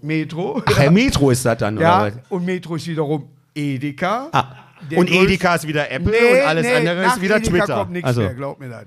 [0.00, 0.62] Metro.
[0.66, 2.22] Ach, Herr Metro ist das dann, ja, oder was?
[2.30, 4.28] und Metro ist wiederum Edeka.
[4.32, 4.54] Ah.
[4.90, 7.74] Der Und größte- Edeka ist wieder Apple und alles andere nach ist wieder Edeka Twitter.
[7.74, 8.86] kommt nichts Also, mehr, glaub mir das.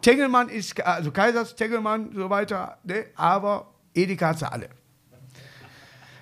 [0.00, 3.06] Tengelmann ist, also Kaisers, Tengelmann, so weiter, ne?
[3.16, 4.68] aber Edeka hat sie alle.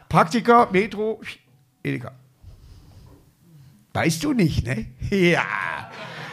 [0.09, 1.21] Praktiker, Metro,
[1.83, 2.13] Edeka.
[3.93, 4.87] Weißt du nicht, ne?
[5.11, 5.43] Ja.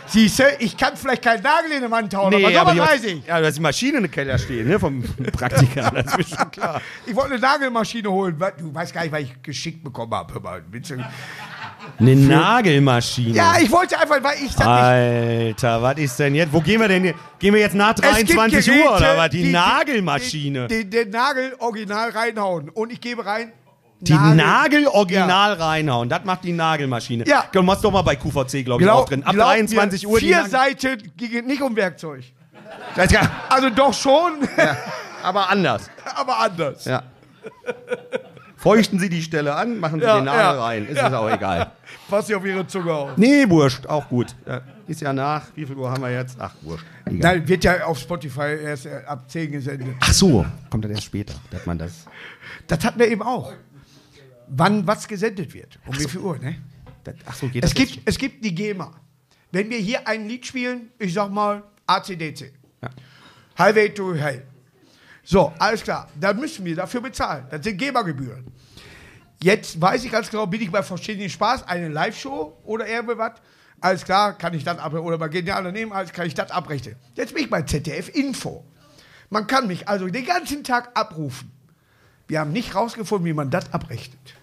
[0.09, 3.03] Siehst du, ich kann vielleicht keinen Nagel in die Wand hauen, nee, aber sowas weiß
[3.03, 3.25] ich.
[3.27, 5.91] Ja, da ist die Maschine in der Keller stehen, ne, vom Praktiker.
[5.91, 6.81] Das ist schon klar.
[7.05, 8.37] Ich wollte eine Nagelmaschine holen.
[8.57, 10.33] Du weißt gar nicht, was ich geschickt bekommen habe.
[11.97, 13.35] Eine Nagelmaschine.
[13.35, 16.51] Ja, ich wollte einfach, weil ich Alter, was ist denn jetzt?
[16.51, 17.13] Wo gehen wir denn hier?
[17.39, 19.29] Gehen wir jetzt nach Es gibt 23 Geräte, Uhr oder was?
[19.29, 20.67] Die, die- Nagelmaschine.
[20.67, 22.69] Den Nagel original reinhauen.
[22.69, 23.51] Und ich gebe rein.
[24.01, 26.07] Die Nagel- Nagel original reinhauen.
[26.09, 27.25] Das macht die Nagelmaschine.
[27.27, 27.45] Ja.
[27.51, 29.23] Du machst doch mal bei QVC, glaube ich, Glaub- auch drin.
[29.23, 30.19] Ab glaub 23 mir, Uhr.
[30.19, 32.23] Vier Seiten ging nicht um Werkzeug.
[33.09, 34.33] Ja- Also doch schon,
[35.23, 35.89] Aber anders.
[36.15, 36.85] aber anders.
[36.85, 37.03] Ja.
[38.55, 40.63] Feuchten Sie die Stelle an, machen Sie Ja, den Nagel ja.
[40.63, 40.87] rein.
[40.87, 41.07] Ist Ja.
[41.07, 41.71] es auch egal.
[42.09, 43.11] Pass dir auf ihre Zunge auf.
[43.17, 43.85] Nee, wurscht.
[43.87, 44.35] Auch gut.
[44.45, 45.43] Ja, ist ja nach.
[45.55, 46.37] Wie viel Uhr haben wir jetzt?
[46.39, 46.85] Ach, wurscht.
[47.05, 47.35] Egal.
[47.37, 49.87] Nein, wird ja auf Spotify erst äh, ab 10 gesendet.
[50.01, 50.45] Ach so.
[50.69, 52.05] Kommt dann erst später, dass man das.
[52.67, 53.53] Das hatten wir eben auch.
[54.49, 55.79] Wann was gesendet wird.
[55.85, 56.55] Um wie viel Uhr, ne?
[57.03, 58.91] das ach so, geht Es das gibt, es gibt die GEMA.
[59.51, 62.51] Wenn wir hier ein Lied spielen, ich sag mal ACDC.
[62.81, 62.89] Ja.
[63.57, 64.43] Highway to Hell.
[65.23, 66.09] So, alles klar.
[66.19, 67.45] Dann müssen wir dafür bezahlen.
[67.49, 68.45] Das sind GEMA-Gebühren.
[69.41, 73.33] Jetzt weiß ich ganz genau, bin ich bei Verstehen Spaß, eine Live-Show oder irgendwas.
[73.79, 75.07] Alles klar, kann ich das abrechnen.
[75.07, 76.95] Oder bei Genial daneben, alles kann ich das abrechnen.
[77.15, 78.65] Jetzt bin ich bei ZDF Info.
[79.29, 81.51] Man kann mich also den ganzen Tag abrufen.
[82.27, 84.35] Wir haben nicht rausgefunden, wie man das abrechnet.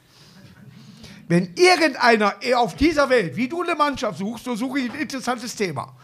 [1.29, 5.57] Wenn irgendeiner auf dieser Welt, wie du eine Mannschaft suchst, so suche ich ein interessantes
[5.57, 5.95] Thema.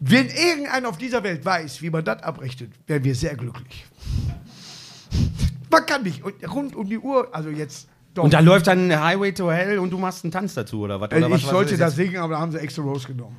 [0.00, 3.86] Wenn irgendeiner auf dieser Welt weiß, wie man das abrechnet, wären wir sehr glücklich.
[5.70, 8.24] Man kann mich rund um die Uhr, also jetzt doch.
[8.24, 11.10] Und da läuft dann Highway to Hell und du machst einen Tanz dazu, oder was?
[11.12, 13.36] Äh, Oder was ich was sollte ist das singen, aber da haben sie extra rausgenommen.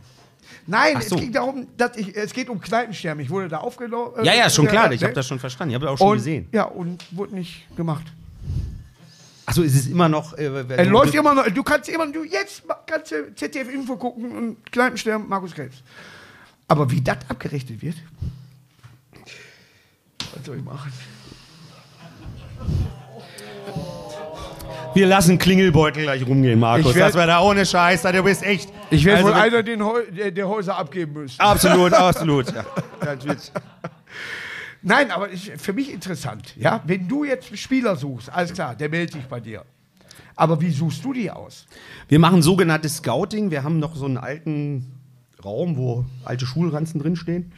[0.68, 1.16] Nein, Ach so.
[1.16, 3.24] es ging darum, dass ich, es geht um Kneipensterben.
[3.24, 4.14] Ich wurde da aufgenommen.
[4.24, 4.92] Ja, ja, schon klar.
[4.92, 5.08] Ich ne?
[5.08, 5.72] habe das schon verstanden.
[5.72, 6.48] Ich habe das auch schon und, gesehen.
[6.52, 8.06] Ja, und wurde nicht gemacht.
[9.50, 10.38] Achso, ist es immer noch.
[10.38, 11.48] Äh, Er läuft immer noch.
[11.50, 15.78] Du kannst immer, du jetzt kannst du ZDF Info gucken und Kneipensterben, Markus Krebs.
[16.68, 17.96] Aber wie das abgerechnet wird,
[20.36, 20.94] was soll ich machen?
[24.94, 26.92] Wir lassen Klingelbeutel gleich rumgehen, Markus.
[26.92, 28.04] Ich werd- das war da ohne Scheiß.
[28.04, 28.70] Du bist echt.
[28.92, 31.40] Ich werde Also, wohl einer den Heu, der, der Häuser abgeben müssen.
[31.40, 32.54] Absolut, absolut.
[32.54, 32.66] Ja.
[34.82, 36.56] Nein, aber ist für mich interessant.
[36.58, 36.82] Ja?
[36.86, 39.66] Wenn du jetzt Spieler suchst, alles klar, der meldet sich bei dir.
[40.36, 41.66] Aber wie suchst du die aus?
[42.08, 43.52] Wir machen sogenanntes Scouting.
[43.52, 44.94] Wir haben noch so einen alten
[45.44, 47.52] Raum, wo alte Schulranzen drinstehen.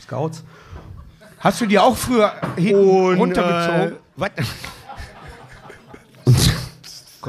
[0.00, 0.44] Scouts.
[1.40, 3.92] Hast du die auch früher hinten runtergezogen?
[3.92, 4.30] Äh, was?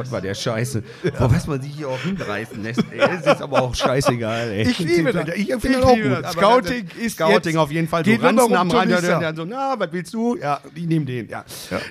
[0.03, 0.83] Gott, war der scheiße.
[1.17, 2.83] Boah, was man sich hier auch hinreißen lässt.
[2.91, 4.69] Ey, das ist aber auch scheißegal, ey.
[4.69, 5.27] Ich liebe das.
[5.35, 6.31] Ich finde das auch gut.
[6.31, 8.03] Scouting ist Scouting auf jeden Fall.
[8.03, 10.37] Noch um am Rand, der so, na, was willst du?
[10.37, 11.27] Ja, ich nehme den.
[11.29, 11.43] Ja.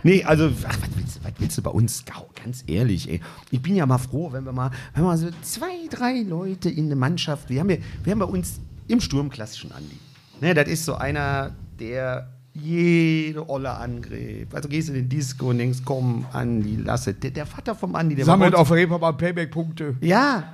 [0.03, 1.99] Nee, also, ach, was willst, du- was willst du bei uns?
[1.99, 3.21] Scout, ganz ehrlich, ey.
[3.51, 6.69] Ich bin ja mal froh, wenn wir mal, wenn wir mal so zwei, drei Leute
[6.71, 9.97] in eine Mannschaft, wir haben, ja, wir haben bei uns im Sturm klassischen Andi.
[10.41, 12.29] Ne, das ist so einer, der
[12.63, 14.55] jede Olle angreift.
[14.55, 17.19] Also gehst du in den Disco und denkst, komm, Andi, lass es.
[17.21, 19.97] Der, der Vater vom Andi, der Sammelt auf Reeperbahn Payback-Punkte.
[20.01, 20.45] ja.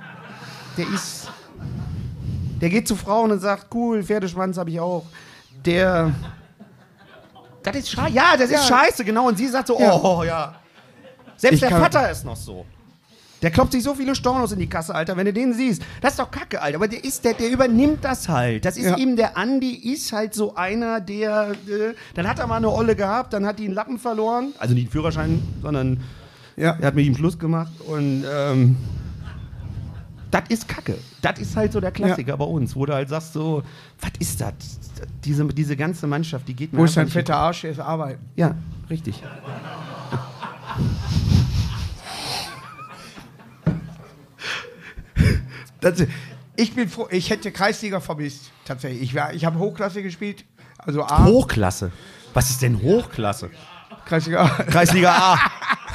[0.77, 1.31] der ist.
[2.61, 5.05] Der geht zu Frauen und sagt, cool, Pferdeschwanz habe ich auch.
[5.65, 6.13] Der.
[7.63, 8.13] Das ist scheiße.
[8.13, 9.27] Ja, das ist scheiße, genau.
[9.27, 10.55] Und sie sagt so, oh ja.
[11.35, 12.65] Selbst Ich der Vater ist noch so.
[13.41, 15.81] Der klopft sich so viele Stornos in die Kasse, Alter, wenn du den siehst.
[16.01, 16.77] Das ist doch kacke, Alter.
[16.77, 18.65] Aber der ist der, der übernimmt das halt.
[18.65, 18.97] Das ist Ja.
[18.97, 21.51] ihm, der Andi ist halt so einer, der.
[21.67, 24.53] Äh, dann hat er mal eine Olle gehabt, dann hat die einen Lappen verloren.
[24.57, 25.99] Also nicht einen Führerschein, sondern
[26.55, 26.77] Ja.
[26.79, 27.71] er hat mit ihm Schluss gemacht.
[27.85, 28.77] Und ähm,
[30.31, 30.97] das ist kacke.
[31.21, 33.63] Das ist halt so der Klassiker bei uns, wo du halt sagst so,
[34.01, 34.53] was ist das?
[35.23, 37.65] Diese, diese ganze Mannschaft, die geht mir Wo ist dein fetter Arsch?
[37.65, 38.23] Ist arbeiten.
[38.35, 38.55] Ja,
[38.89, 39.21] richtig.
[45.85, 46.03] Das,
[46.55, 49.03] ich bin froh, ich hätte Kreisliga vermisst, tatsächlich.
[49.03, 50.43] Ich, ich habe Hochklasse gespielt,
[50.79, 51.91] also A, Hochklasse.
[52.33, 53.51] Was ist denn Hochklasse?
[54.05, 54.47] Kreisliga A.
[54.63, 55.39] Kreisliga A.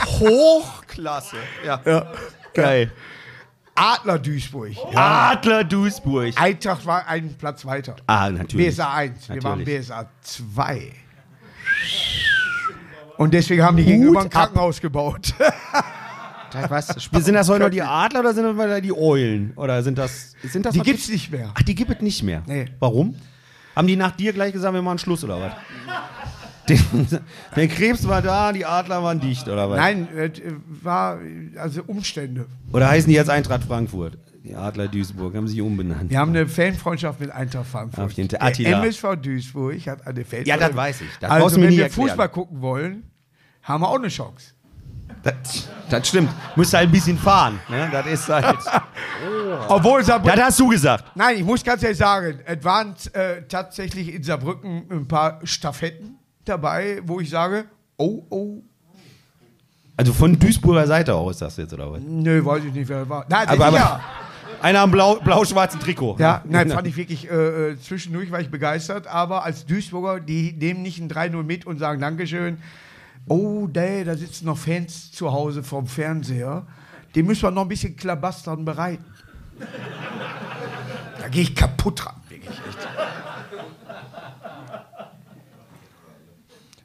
[0.07, 1.38] Hochklasse.
[1.66, 1.80] Ja.
[2.55, 2.93] Geil.
[3.74, 4.76] Adler Duisburg.
[4.95, 6.41] Adler Duisburg.
[6.41, 7.97] Eintracht war einen Platz weiter.
[8.07, 8.68] Ah, natürlich.
[8.68, 9.86] BSA 1, wir waren Natürlich.
[9.88, 10.93] BSA 2.
[13.16, 14.32] Und deswegen haben die gegenüber ein ab.
[14.32, 15.34] Krankenhaus gebaut.
[16.69, 16.87] Was?
[17.25, 19.53] Sind das heute noch die Adler oder sind das wieder die Eulen?
[19.57, 20.35] Oder sind das.
[20.43, 21.53] Sind das Die noch gibt's nicht mehr.
[21.55, 22.43] Ach, die gibt es nicht mehr.
[22.47, 22.67] Nee.
[22.79, 23.15] Warum?
[23.77, 25.53] Haben die nach dir gleich gesagt, wir machen Schluss oder was?
[27.57, 29.77] Der Krebs war da, die Adler waren dicht oder was?
[29.77, 30.31] Nein, äh,
[30.83, 31.19] war
[31.57, 32.47] also Umstände.
[32.73, 34.19] Oder heißen die jetzt Eintracht Frankfurt?
[34.45, 36.11] Die Adler Duisburg haben sich umbenannt.
[36.11, 38.05] Wir haben eine Fanfreundschaft mit Eintracht Frankfurt.
[38.05, 38.29] Auf Fall.
[38.29, 38.83] Der Attila.
[38.83, 40.47] MSV Duisburg hat eine Fanfreundschaft.
[40.47, 41.09] Ja, das weiß ich.
[41.21, 42.09] Das also wenn wir erklären.
[42.09, 43.11] Fußball gucken wollen,
[43.63, 44.55] haben wir auch eine Chance.
[45.23, 46.31] Das, das stimmt.
[46.57, 47.61] Musst halt ein bisschen fahren.
[47.68, 47.89] Ne?
[47.93, 48.57] Das ist halt.
[49.68, 50.37] Obwohl Saarbrücken...
[50.37, 51.05] das hast du gesagt.
[51.14, 56.16] Nein, ich muss ganz ehrlich sagen, es waren äh, tatsächlich in Saarbrücken ein paar Stafetten
[56.45, 57.66] dabei, wo ich sage,
[57.97, 58.62] oh, oh,
[59.97, 62.01] Also von Duisburger Seite aus, sagst du jetzt, oder was?
[62.03, 63.27] nö, weiß ich nicht, wer das war.
[63.29, 64.01] Nein, Aber, aber ja.
[64.62, 66.16] einer am blau- blau-schwarzen Trikot.
[66.18, 70.53] Ja, nein, fand ich wirklich, äh, äh, zwischendurch war ich begeistert, aber als Duisburger, die
[70.53, 72.59] nehmen nicht ein 3-0 mit und sagen Dankeschön.
[73.27, 76.66] Oh, nee, da sitzen noch Fans zu Hause vom Fernseher.
[77.14, 79.05] Die müssen wir noch ein bisschen klabastern bereiten.
[81.21, 82.59] Da gehe ich kaputt dran, wirklich.
[82.68, 82.89] Echt.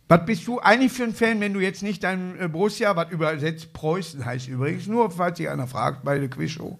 [0.07, 3.09] Was bist du eigentlich für ein Fan, wenn du jetzt nicht dein äh, Borussia, was
[3.09, 6.77] übersetzt Preußen heißt übrigens, nur falls sich einer fragt bei der Quizshow.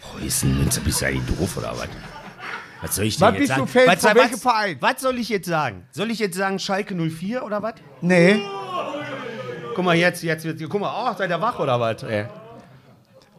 [0.00, 1.88] Preußen, Münster, bist du eigentlich doof oder was?
[2.84, 3.68] Was soll ich denn jetzt sagen?
[3.86, 4.76] Was, von welchem Verein?
[4.80, 5.84] Was soll ich jetzt sagen?
[5.90, 7.74] Soll ich jetzt sagen Schalke 04 oder was?
[8.02, 8.42] Nee.
[9.74, 12.02] Guck mal, jetzt, jetzt, jetzt guck mal, oh, seid ihr wach oder was?
[12.02, 12.26] Ey.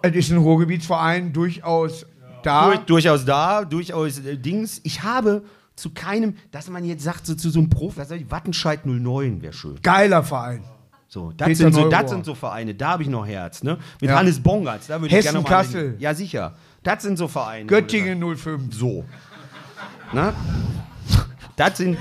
[0.02, 2.08] Es ist ein Ruhrgebietsverein durchaus
[2.42, 2.66] da.
[2.68, 4.82] Durch, durchaus da, durchaus äh, Dings.
[4.84, 5.44] Ich habe
[5.76, 8.86] zu keinem, dass man jetzt sagt, so zu so einem Profi, was soll ich, Wattenscheid
[8.86, 9.80] 09 wäre schön.
[9.84, 10.64] Geiler Verein.
[11.08, 12.02] So, das Peter sind so, Neurohr.
[12.02, 13.78] das sind so Vereine, da habe ich noch Herz, ne?
[14.02, 14.18] Mit Ja.
[14.18, 15.60] Hannes Bongartz, da würde ich gerne mal.
[15.60, 15.96] Hessen-Kassel.
[16.00, 16.56] Ja, sicher.
[16.84, 17.68] Das sind so Vereine.
[17.68, 18.74] Göttingen 05.
[18.74, 19.06] So.
[20.14, 20.34] Ne?
[21.56, 21.98] Das sind.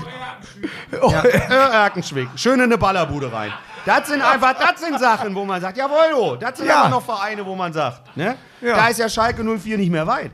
[1.01, 1.21] Oh, Ja,
[1.85, 2.27] Erkenschwick.
[2.35, 3.51] Schön in eine Ballerbude rein.
[3.85, 6.81] Das sind einfach, das sind Sachen, wo man sagt, jawohl, oh, das sind Ja.
[6.81, 8.35] aber noch Vereine, wo man sagt, ne?
[8.59, 8.75] Ja.
[8.75, 10.31] Da ist ja Schalke 04 nicht mehr weit.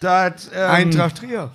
[0.00, 1.50] Das, ähm, Eintracht Trier.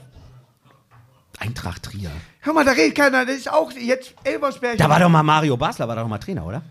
[1.40, 2.12] Eintracht Trier.
[2.42, 3.26] Hör mal, da redet keiner.
[3.26, 4.78] Das ist auch jetzt Elversberg.
[4.78, 6.62] Da war doch mal Mario Basler, war doch mal Trainer, oder?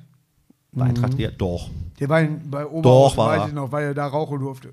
[0.73, 1.31] War Eintracht Trier?
[1.33, 1.69] Doch.
[1.99, 4.73] Der war in, bei Oberhausen, Doch, war weiß ich noch, weil er da rauchen durfte.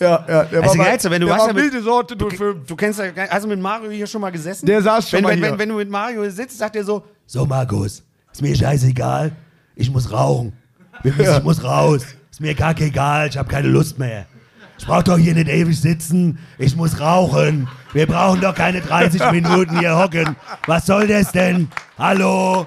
[0.00, 2.28] Ja, ja, der Also war, geilste, wenn du der war ja mit- wilde Sorte Du,
[2.30, 2.66] 05.
[2.68, 4.64] du kennst ja, hast du mit Mario hier schon mal gesessen?
[4.64, 5.50] Der saß schon wenn, mal wenn, hier.
[5.52, 9.32] wenn, wenn du mit Mario sitzt, sagt er so, so Markus, ist mir scheißegal,
[9.74, 10.52] ich muss rauchen.
[11.02, 12.02] Ich muss raus.
[12.30, 14.26] Ist mir gar egal, ich habe keine Lust mehr.
[14.78, 17.66] Ich brauche doch hier nicht ewig sitzen, ich muss rauchen.
[17.92, 20.36] Wir brauchen doch keine 30 Minuten hier hocken.
[20.66, 21.68] Was soll das denn?
[21.98, 22.66] Hallo?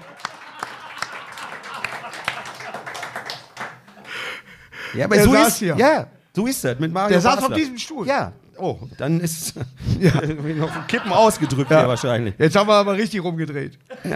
[4.94, 5.76] Ja, aber Der so saß ist, hier.
[5.78, 7.56] Ja, so ist das mit Mario Der saß auf Basler.
[7.56, 8.08] diesem Stuhl.
[8.08, 8.34] Ja.
[8.58, 9.54] Oh, dann ist
[10.00, 10.12] ja.
[10.56, 11.88] noch ein Kippen ausgedrückt ja.
[11.88, 12.36] wahrscheinlich.
[12.38, 13.80] Jetzt haben wir aber richtig rumgedreht.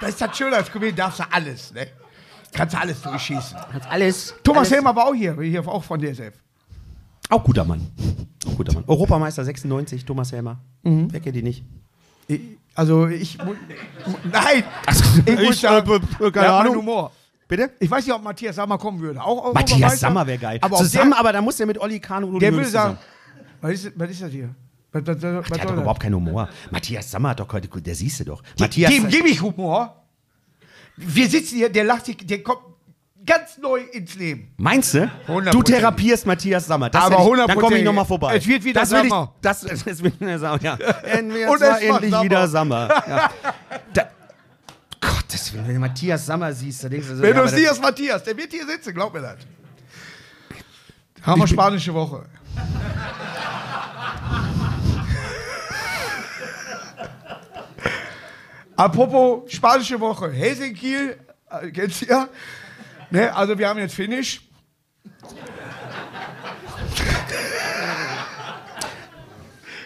[0.00, 1.88] das ist das Schöne, als Comedian darfst du alles, ne?
[2.52, 3.58] Kannst du alles durchschießen.
[3.90, 4.34] Alles.
[4.42, 4.70] Thomas.
[4.70, 6.32] Helmer war auch hier, hier auch von DSF.
[7.28, 7.86] Auch guter Mann.
[8.46, 8.84] Auch guter Mann.
[8.86, 10.58] Europameister 96, Thomas Helmer.
[10.82, 11.08] Mhm.
[11.12, 11.64] Wer kennt ihn nicht?
[12.28, 12.40] Ich,
[12.74, 14.64] also ich nein,
[15.26, 16.76] ich, muss ich, äh, äh, keine Ahnung.
[16.76, 17.10] Humor.
[17.48, 17.70] Bitte?
[17.80, 19.22] Ich weiß nicht, ob Matthias Sammer kommen würde.
[19.22, 19.96] Auch Matthias Europameister.
[19.98, 20.58] Sammer wäre geil.
[20.60, 22.68] Aber auch zusammen, der, aber da muss der mit Olli Kahn und Uli der würde
[22.68, 22.98] sagen,
[23.62, 24.54] was ist, was ist das hier?
[24.92, 26.48] Was, was, was, Der hat doch überhaupt keinen Humor.
[26.70, 28.42] Matthias Sammer hat doch heute, der siehst du doch.
[28.58, 29.96] Matthias, Dem gebe ich Humor.
[30.96, 32.60] Wir sitzen hier, der lacht sich, der kommt
[33.28, 34.52] ganz neu ins Leben.
[34.56, 35.10] Meinst du?
[35.26, 35.64] Du 100%.
[35.64, 36.90] therapierst Matthias Sammer.
[36.90, 37.84] Das Aber will ich, Dann komme ich 100%.
[37.84, 38.36] nochmal vorbei.
[38.36, 39.32] Es wird wieder das will Sommer.
[39.36, 40.72] Ich, das, es wird wieder Sommer, ja.
[41.20, 42.24] Und es war endlich Sommer.
[42.24, 42.88] wieder Sommer.
[43.08, 43.30] Ja.
[43.92, 44.10] Da,
[45.00, 47.80] Gottes Willen, wenn du Matthias Sammer siehst, da denkst du so, Wenn ja, du siehst,
[47.80, 49.36] Matthias, der wird hier sitzen, glaub mir das.
[51.22, 52.24] Haben wir spanische Woche.
[58.76, 60.30] Apropos spanische Woche.
[60.30, 62.28] Helsinki, äh, kennst du ja?
[63.10, 64.42] Ne, also wir haben jetzt Finish.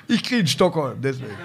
[0.08, 1.36] Ich kriege in Stockholm, deswegen.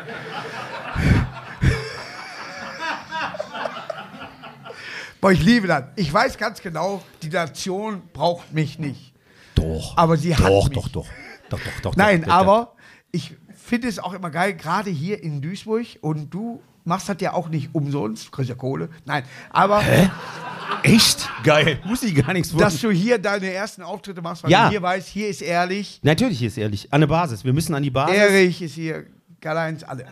[5.21, 5.83] Boah, ich liebe das.
[5.95, 9.13] Ich weiß ganz genau, die Nation braucht mich nicht.
[9.55, 9.97] Doch.
[9.97, 10.77] Aber sie hat doch, mich.
[10.77, 11.07] doch, doch,
[11.49, 11.95] doch, doch, doch.
[11.95, 12.75] Nein, doch, doch, aber
[13.11, 17.33] ich finde es auch immer geil, gerade hier in Duisburg und du machst das ja
[17.33, 18.89] auch nicht umsonst, du kriegst ja Kohle.
[19.05, 19.83] Nein, aber
[20.83, 21.29] Echt?
[21.43, 21.79] Geil.
[21.85, 22.87] Muss ich gar nichts dass wussten.
[22.87, 24.65] du hier deine ersten Auftritte machst, weil Ja.
[24.65, 26.91] du hier weißt, hier ist ehrlich, Natürlich ist ehrlich.
[26.93, 27.43] An der Basis.
[27.43, 28.15] Wir müssen an die Basis.
[28.15, 29.05] Erich ist hier,
[29.41, 30.05] Karl-Heinz, alle.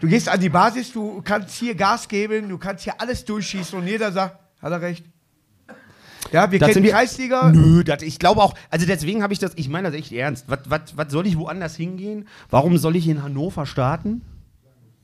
[0.00, 3.78] Du gehst an die Basis, du kannst hier Gas geben, du kannst hier alles durchschießen
[3.78, 5.04] und jeder sagt, hat er recht.
[6.32, 7.50] Ja, wir Das kennen wir- Kreisliga.
[7.52, 10.46] Nö, das, ich glaube auch, also deswegen habe ich das, ich meine das echt ernst.
[10.48, 12.26] Was, was, was soll ich woanders hingehen?
[12.50, 14.22] Warum soll ich in Hannover starten?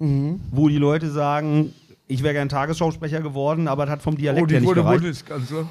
[0.00, 0.40] Mhm.
[0.50, 1.72] Wo die Leute sagen,
[2.08, 4.82] ich wäre gern Tagesschausprecher geworden, aber das hat vom Dialekt Oh, her die nicht wurde
[4.82, 5.00] gereicht.
[5.02, 5.68] Bundeskanzler.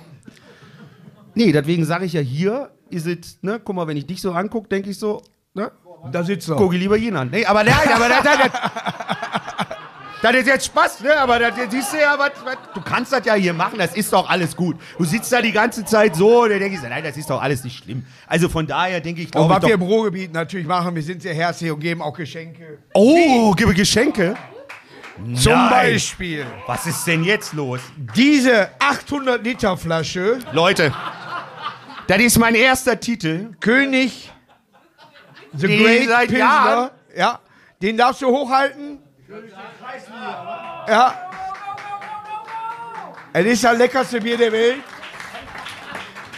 [1.36, 4.32] Nee, deswegen sage ich ja hier, ist es, ne, guck mal, wenn ich dich so
[4.32, 5.22] angucke, denke ich so,
[5.54, 5.72] ne,
[6.12, 6.56] Da sitzt er.
[6.56, 7.30] gucke ich lieber ihn an.
[7.32, 9.09] Nee, aber nein, aber das, das, das,
[10.22, 13.26] das ist jetzt Spaß, ne, aber das, siehst du ja, was, was, du kannst das
[13.26, 14.78] ja hier machen, das ist doch alles gut.
[14.98, 17.42] Du sitzt da die ganze Zeit so, und dann denke ich nein, das ist doch
[17.42, 18.06] alles nicht schlimm.
[18.28, 21.04] Also von daher denke ich, Und glaube ich was wir im Ruhrgebiet natürlich machen, wir
[21.04, 22.80] sind sehr herzlich und geben auch Geschenke.
[22.94, 24.36] oh, gebe Geschenke.
[25.36, 25.70] Zum Nein.
[25.70, 27.82] Beispiel Was ist denn jetzt los?
[28.16, 30.94] diese 800 Liter Flasche Leute,
[32.08, 33.50] das ist mein erster Titel.
[33.60, 34.32] König
[35.54, 36.32] The Great.
[36.32, 37.40] Jahren- Ja,
[37.82, 39.00] den darfst du hochhalten.
[40.88, 41.14] Ja.
[43.32, 44.82] Es ist das leckerste Bier der Welt.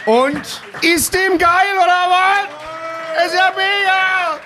[0.04, 3.26] Und Ist dem geil oder was?
[3.26, 4.38] Ist ja mega!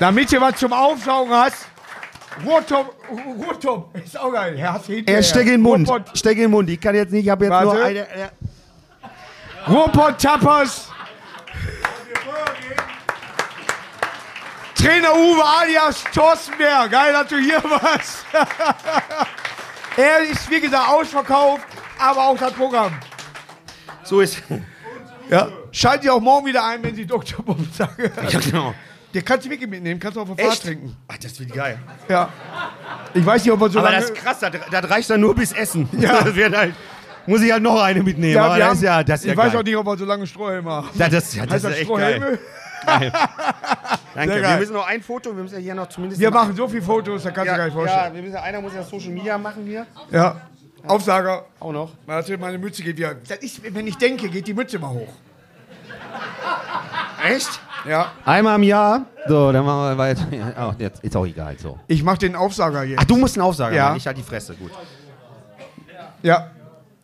[0.00, 1.66] damit du was zum Aufsaugen hast,
[2.44, 4.56] Ruhrtop, Ruhrtop ist auch geil.
[4.56, 5.04] Hinterher.
[5.16, 5.88] Er steckt in den Mund.
[5.88, 6.70] Ruhrpott, Steck in den Mund.
[6.70, 7.66] Ich kann jetzt nicht, ich habe jetzt Warte.
[7.66, 7.98] nur eine.
[8.00, 8.28] äh,
[9.68, 10.90] Ruhrpott Tappers.
[14.80, 16.88] Trainer Uwe alias Thorsten Bär.
[16.88, 18.24] Geil, dass du hier warst.
[19.96, 21.66] er ist, wie gesagt, ausverkauft,
[21.98, 22.92] aber auch das Programm.
[24.04, 24.42] So ist.
[25.28, 25.48] Ja.
[25.70, 27.44] Schaltet ihr auch morgen wieder ein, wenn sie Dr.
[27.44, 28.10] Bob sagen.
[28.30, 28.74] Ja, genau.
[29.12, 30.62] Der kannst du wirklich mitnehmen, kannst du auf der Fahrt Echt?
[30.62, 30.96] trinken.
[31.08, 31.78] Ach, das wird geil.
[32.08, 32.30] Ja.
[33.12, 34.00] Ich weiß nicht, ob wir so Aber lange...
[34.00, 35.88] das ist krass, das, das reicht dann nur bis Essen.
[35.98, 36.20] Ja.
[36.24, 36.74] Das wird halt,
[37.26, 38.34] muss ich halt noch eine mitnehmen.
[38.34, 39.60] ja, aber das haben, ist ja, das ist ich ja weiß geil.
[39.60, 40.88] auch nicht, ob wir so lange Strohhelme haben.
[40.94, 42.26] Das, das, ja, das heißt ist das echt Strohhelme?
[42.26, 42.38] geil.
[42.86, 43.12] Geil.
[44.14, 44.42] Danke.
[44.42, 46.20] Wir müssen noch ein Foto, wir müssen ja hier noch zumindest.
[46.20, 48.14] Wir machen so viele Fotos, da kannst ja, du gar nicht ja, vorstellen.
[48.14, 49.86] wir müssen, einer muss ja Social Media machen hier.
[50.10, 50.40] Ja.
[50.86, 51.44] Aufsager.
[51.58, 51.90] Auch noch.
[52.06, 53.14] Meine Mütze geht wieder.
[53.40, 55.12] Ist, wenn ich denke, geht die Mütze mal hoch.
[57.22, 57.60] Echt?
[57.88, 58.12] Ja.
[58.24, 59.06] Einmal im Jahr.
[59.26, 60.26] So, dann machen wir weiter.
[60.30, 61.56] Ja, oh, jetzt ist auch egal.
[61.58, 61.78] So.
[61.86, 63.00] Ich mach den Aufsager jetzt.
[63.00, 63.86] Ach, du musst einen Aufsager Ja.
[63.88, 63.98] machen.
[63.98, 64.54] Ich halt die Fresse.
[64.54, 64.70] Gut.
[66.22, 66.50] Ja.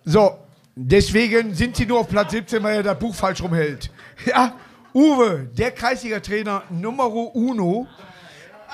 [0.04, 0.38] So.
[0.74, 3.90] Deswegen sind sie nur auf Platz 17, weil er das Buch falsch rumhält.
[4.24, 4.54] Ja.
[4.96, 7.86] Uwe, der Kreisliga-Trainer Numero Uno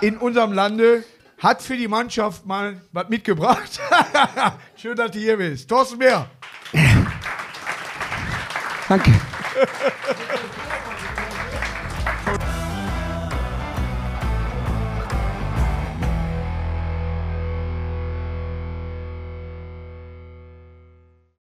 [0.00, 1.02] in unserem Lande,
[1.38, 3.80] hat für die Mannschaft mal was mitgebracht.
[4.76, 5.68] Schön, dass du hier bist.
[5.68, 6.30] Thorsten Bär.
[8.88, 9.10] Danke.